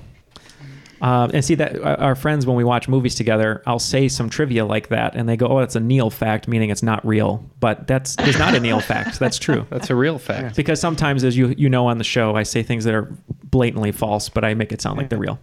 [1.00, 4.28] Uh, and see that uh, our friends, when we watch movies together, I'll say some
[4.28, 7.44] trivia like that, and they go, "Oh, that's a Neil fact," meaning it's not real.
[7.60, 9.18] But that's it's not a Neil fact.
[9.18, 9.66] That's true.
[9.70, 10.56] That's a real fact.
[10.56, 13.08] Because sometimes, as you you know on the show, I say things that are
[13.44, 15.38] blatantly false, but I make it sound like they're real.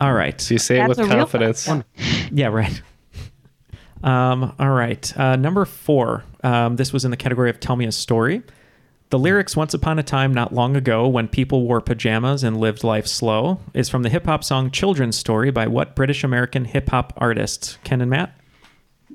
[0.00, 0.40] All right.
[0.40, 1.68] So you say it with confidence.
[2.30, 2.80] Yeah, right.
[4.02, 5.14] Um, all right.
[5.14, 6.24] Uh, number four.
[6.42, 8.42] Um, this was in the category of Tell Me a Story.
[9.10, 12.84] The lyrics Once Upon a Time Not Long Ago When People Wore Pajamas and Lived
[12.84, 16.90] Life Slow is from the hip hop song Children's Story by what British American hip
[16.90, 17.78] hop artist?
[17.82, 18.32] Ken and Matt?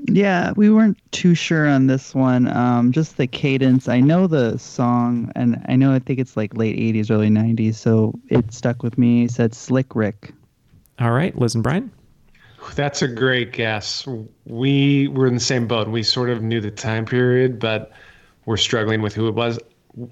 [0.10, 2.50] Yeah, we weren't too sure on this one.
[2.50, 3.88] Um, just the cadence.
[3.88, 7.76] I know the song, and I know I think it's like late '80s, early '90s,
[7.76, 9.24] so it stuck with me.
[9.24, 10.34] It said "Slick Rick."
[11.00, 11.90] All right, Liz and Brian?
[12.76, 14.06] That's a great guess.
[14.44, 15.88] We were in the same boat.
[15.88, 17.94] We sort of knew the time period, but
[18.46, 19.58] we're struggling with who it was.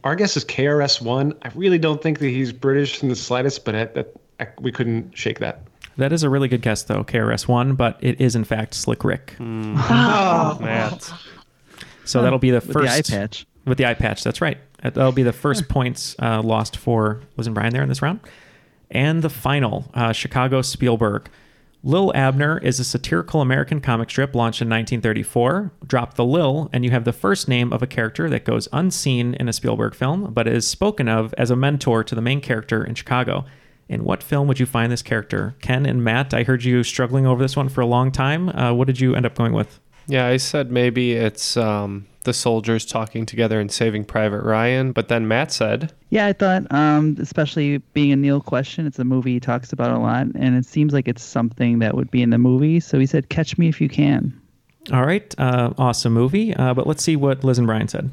[0.03, 1.33] Our guess is KRS-One.
[1.41, 4.71] I really don't think that he's British in the slightest, but I, that, I, we
[4.71, 5.61] couldn't shake that.
[5.97, 9.35] That is a really good guess, though, KRS-One, but it is in fact Slick Rick.
[9.39, 9.43] Oh,
[10.61, 11.11] Matt.
[12.05, 13.45] So that'll be the With the first eye patch.
[13.65, 14.57] With the eye patch, that's right.
[14.81, 18.19] That'll be the first points uh, lost for Liz and Brian there in this round.
[18.91, 21.29] And the final, uh, Chicago Spielberg.
[21.85, 25.73] Lil Abner is a satirical American comic strip launched in 1934.
[25.85, 29.33] Drop the Lil, and you have the first name of a character that goes unseen
[29.33, 32.85] in a Spielberg film, but is spoken of as a mentor to the main character
[32.85, 33.43] in Chicago.
[33.89, 35.55] In what film would you find this character?
[35.59, 38.47] Ken and Matt, I heard you struggling over this one for a long time.
[38.47, 39.81] Uh, what did you end up going with?
[40.07, 45.07] Yeah, I said maybe it's um, the soldiers talking together and saving Private Ryan, but
[45.07, 49.33] then Matt said, Yeah, I thought, um, especially being a Neil question, it's a movie
[49.33, 52.29] he talks about a lot, and it seems like it's something that would be in
[52.29, 52.79] the movie.
[52.79, 54.33] So he said, "Catch Me If You Can."
[54.91, 56.53] All right, uh, awesome movie.
[56.55, 58.09] Uh, but let's see what Liz and Brian said.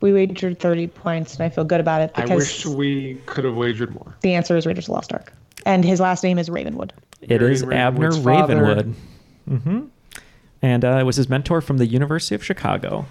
[0.00, 3.54] We wagered 30 points, and I feel good about it I wish we could have
[3.54, 4.14] wagered more.
[4.22, 5.32] the answer is Raiders of the Lost Ark.
[5.64, 6.92] And his last name is Ravenwood.
[7.20, 8.56] It Gary is Abner Ravenwood's father.
[8.56, 8.94] Ravenwood.
[9.48, 9.80] hmm
[10.60, 13.06] And uh, it was his mentor from the University of Chicago.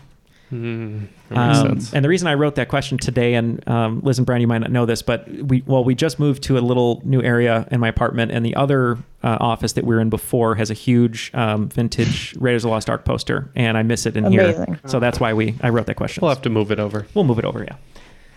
[0.52, 1.94] That makes Um, sense.
[1.94, 4.60] and the reason I wrote that question today, and um, Liz and Brian, you might
[4.60, 7.80] not know this, but we well, we just moved to a little new area in
[7.80, 11.32] my apartment, and the other uh, office that we were in before has a huge
[11.34, 14.66] um, vintage Raiders of the Lost Ark poster, and I miss it in Amazing.
[14.66, 14.80] here.
[14.88, 16.22] So that's why we I wrote that question.
[16.22, 17.08] We'll have to move it over.
[17.14, 17.76] We'll move it over, yeah.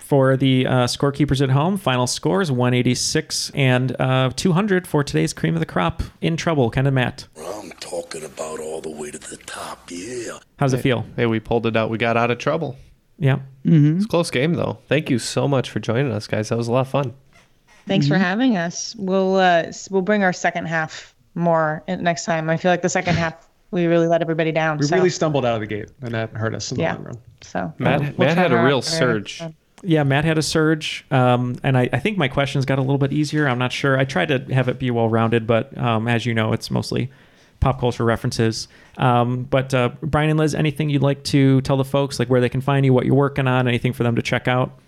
[0.04, 5.54] For the uh, scorekeepers at home, final scores 186 and uh, 200 for today's cream
[5.54, 6.02] of the crop.
[6.20, 7.26] In trouble, kind of Matt.
[7.38, 10.38] I'm talking about all the way to the top, yeah.
[10.58, 11.06] How's it feel?
[11.16, 11.88] Hey, we pulled it out.
[11.88, 12.76] We got out of trouble.
[13.18, 13.36] Yeah.
[13.64, 13.96] Mm-hmm.
[13.96, 14.76] It's a close game, though.
[14.88, 16.50] Thank you so much for joining us, guys.
[16.50, 17.14] That was a lot of fun.
[17.86, 18.94] Thanks for having us.
[18.98, 22.50] We'll uh, we'll bring our second half more next time.
[22.50, 24.76] I feel like the second half we really let everybody down.
[24.78, 26.94] We so, really stumbled out of the gate, and that hurt us in the Yeah.
[26.94, 27.18] long run.
[27.40, 29.42] so Matt, we'll- we'll Matt had a our- real our- surge.
[29.84, 32.98] Yeah, Matt had a surge, um, and I, I think my questions got a little
[32.98, 33.46] bit easier.
[33.46, 33.98] I'm not sure.
[33.98, 37.10] I tried to have it be well rounded, but um, as you know, it's mostly
[37.60, 38.68] pop culture references.
[38.98, 42.40] Um, but uh, Brian and Liz, anything you'd like to tell the folks, like where
[42.40, 44.78] they can find you, what you're working on, anything for them to check out?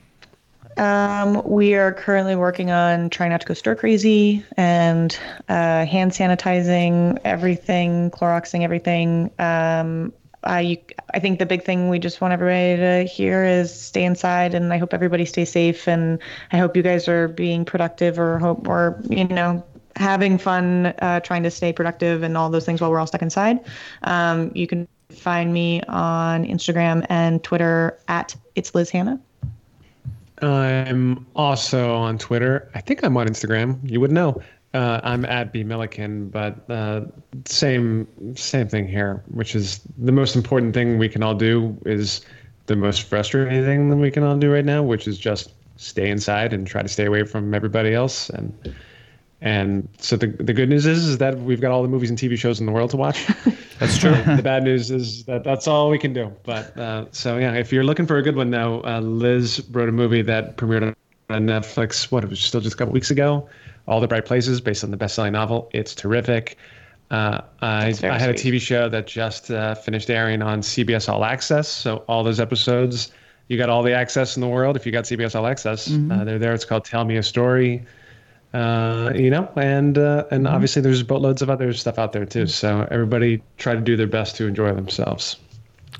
[0.76, 5.18] Um, we are currently working on trying not to go stir crazy and
[5.48, 9.30] uh, hand sanitizing everything, Cloroxing everything.
[9.38, 10.12] Um,
[10.46, 10.78] I, you,
[11.14, 14.72] I think the big thing we just want everybody to hear is stay inside, and
[14.72, 15.86] I hope everybody stays safe.
[15.88, 16.18] And
[16.52, 19.64] I hope you guys are being productive, or hope, or you know,
[19.96, 23.22] having fun, uh, trying to stay productive, and all those things while we're all stuck
[23.22, 23.60] inside.
[24.02, 29.20] Um, you can find me on Instagram and Twitter at it's Liz Hannah.
[30.42, 32.70] I'm also on Twitter.
[32.74, 33.78] I think I'm on Instagram.
[33.88, 34.42] You would know.
[34.74, 37.06] Uh, I'm at B Millikin, but uh,
[37.46, 38.06] same
[38.36, 42.20] same thing here, which is the most important thing we can all do is
[42.66, 46.10] the most frustrating thing that we can all do right now, which is just stay
[46.10, 48.28] inside and try to stay away from everybody else.
[48.30, 48.74] And
[49.40, 52.18] and so the the good news is is that we've got all the movies and
[52.18, 53.26] TV shows in the world to watch.
[53.78, 54.14] That's true.
[54.36, 56.32] the bad news is that that's all we can do.
[56.44, 59.90] But uh, so yeah, if you're looking for a good one though, uh, Liz wrote
[59.90, 60.94] a movie that premiered
[61.28, 62.10] on Netflix.
[62.10, 63.48] What it was still just a couple weeks ago.
[63.86, 65.68] All the Bright Places, based on the best-selling novel.
[65.72, 66.58] It's terrific.
[67.10, 68.34] Uh, I, I had a.
[68.34, 71.68] TV show that just uh, finished airing on CBS All Access.
[71.68, 73.12] So all those episodes,
[73.48, 74.74] you got all the access in the world.
[74.74, 76.10] If you got CBS All Access, Mm-hmm.
[76.10, 76.52] uh, they're there.
[76.52, 77.84] It's called Tell Me a Story.
[78.52, 80.54] Uh, you know, and uh, and Mm-hmm.
[80.54, 82.46] obviously there's boatloads of other stuff out there too.
[82.46, 85.36] So everybody try to do their best to enjoy themselves.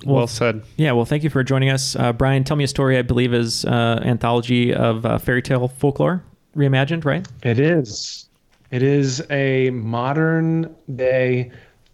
[0.04, 0.62] Well said.
[0.76, 1.96] Yeah, well, thank you for joining us.
[1.96, 5.68] Uh, Brian, Tell Me a Story, I believe, is uh, anthology of uh, fairy tale
[5.68, 6.22] folklore
[6.56, 7.26] reimagined, right?
[7.42, 8.28] It is.
[8.70, 11.50] It is a modern day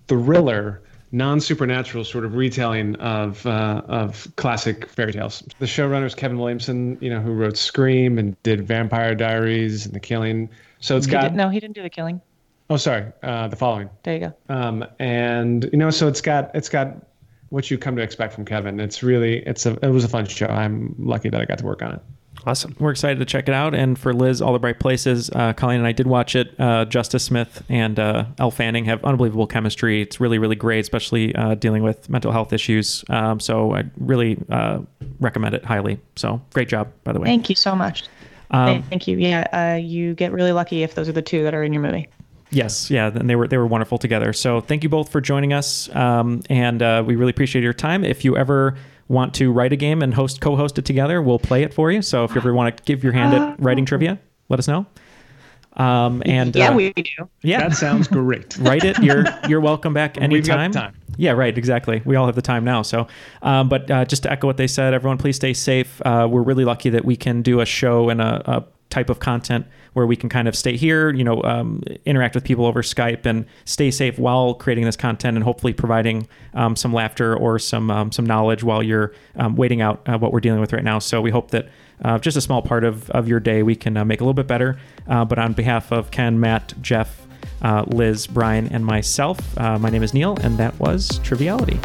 [0.08, 0.80] thriller,
[1.12, 5.42] non supernatural sort of retelling of uh, of classic fairy tales.
[5.58, 9.94] The showrunner is Kevin Williamson, you know, who wrote Scream and did Vampire Diaries and
[9.94, 10.48] The Killing.
[10.80, 12.20] So it's He got did- no, he didn't do the killing.
[12.70, 13.90] oh sorry, uh, the following.
[14.02, 14.34] There you go.
[14.48, 16.96] Um, and you know, so it's got it's got
[17.50, 18.80] what you come to expect from Kevin.
[18.80, 20.46] It's really it's a it was a fun show.
[20.46, 22.00] I'm lucky that I got to work on it.
[22.44, 22.74] Awesome.
[22.78, 23.74] We're excited to check it out.
[23.74, 26.58] And for Liz, All the Bright Places, uh, Colleen and I did watch it.
[26.58, 30.02] Uh, Justice Smith and uh, Elle Fanning have unbelievable chemistry.
[30.02, 33.04] It's really, really great, especially uh, dealing with mental health issues.
[33.08, 34.80] Um, so I really uh,
[35.20, 36.00] recommend it highly.
[36.16, 37.26] So great job, by the way.
[37.26, 38.04] Thank you so much.
[38.50, 39.16] Um, Thank you.
[39.16, 41.82] Yeah, uh, you get really lucky if those are the two that are in your
[41.82, 42.08] movie.
[42.50, 44.34] Yes, yeah, and they were they were wonderful together.
[44.34, 48.04] So thank you both for joining us, um, and uh, we really appreciate your time.
[48.04, 48.76] If you ever
[49.12, 52.02] want to write a game and host co-host it together, we'll play it for you.
[52.02, 54.86] So if you ever want to give your hand at writing trivia, let us know.
[55.74, 57.02] Um, and yeah, uh, we do.
[57.42, 58.56] yeah, That sounds great.
[58.60, 58.98] write it.
[59.02, 60.72] You're you're welcome back We've got anytime.
[60.72, 60.94] time.
[61.16, 61.56] Yeah, right.
[61.56, 62.02] Exactly.
[62.04, 62.82] We all have the time now.
[62.82, 63.06] So,
[63.42, 66.00] um, but uh, just to echo what they said, everyone, please stay safe.
[66.04, 69.18] Uh, we're really lucky that we can do a show and a, a type of
[69.18, 72.82] content where we can kind of stay here, you know, um, interact with people over
[72.82, 77.58] Skype and stay safe while creating this content and hopefully providing um, some laughter or
[77.58, 80.84] some um, some knowledge while you're um, waiting out uh, what we're dealing with right
[80.84, 80.98] now.
[80.98, 81.68] So we hope that
[82.04, 84.34] uh, just a small part of, of your day we can uh, make a little
[84.34, 84.78] bit better.
[85.08, 87.26] Uh, but on behalf of Ken, Matt, Jeff,
[87.62, 89.38] uh, Liz, Brian, and myself.
[89.58, 91.78] Uh, my name is Neil, and that was Triviality.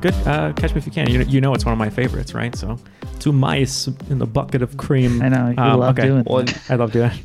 [0.00, 0.14] Good.
[0.26, 1.08] Uh, catch me if you can.
[1.10, 2.54] You know, you know it's one of my favorites, right?
[2.54, 2.78] So,
[3.18, 5.22] two mice in the bucket of cream.
[5.22, 6.08] I know, you Um, love okay.
[6.08, 6.44] doing Well.
[6.68, 7.22] I love doing it.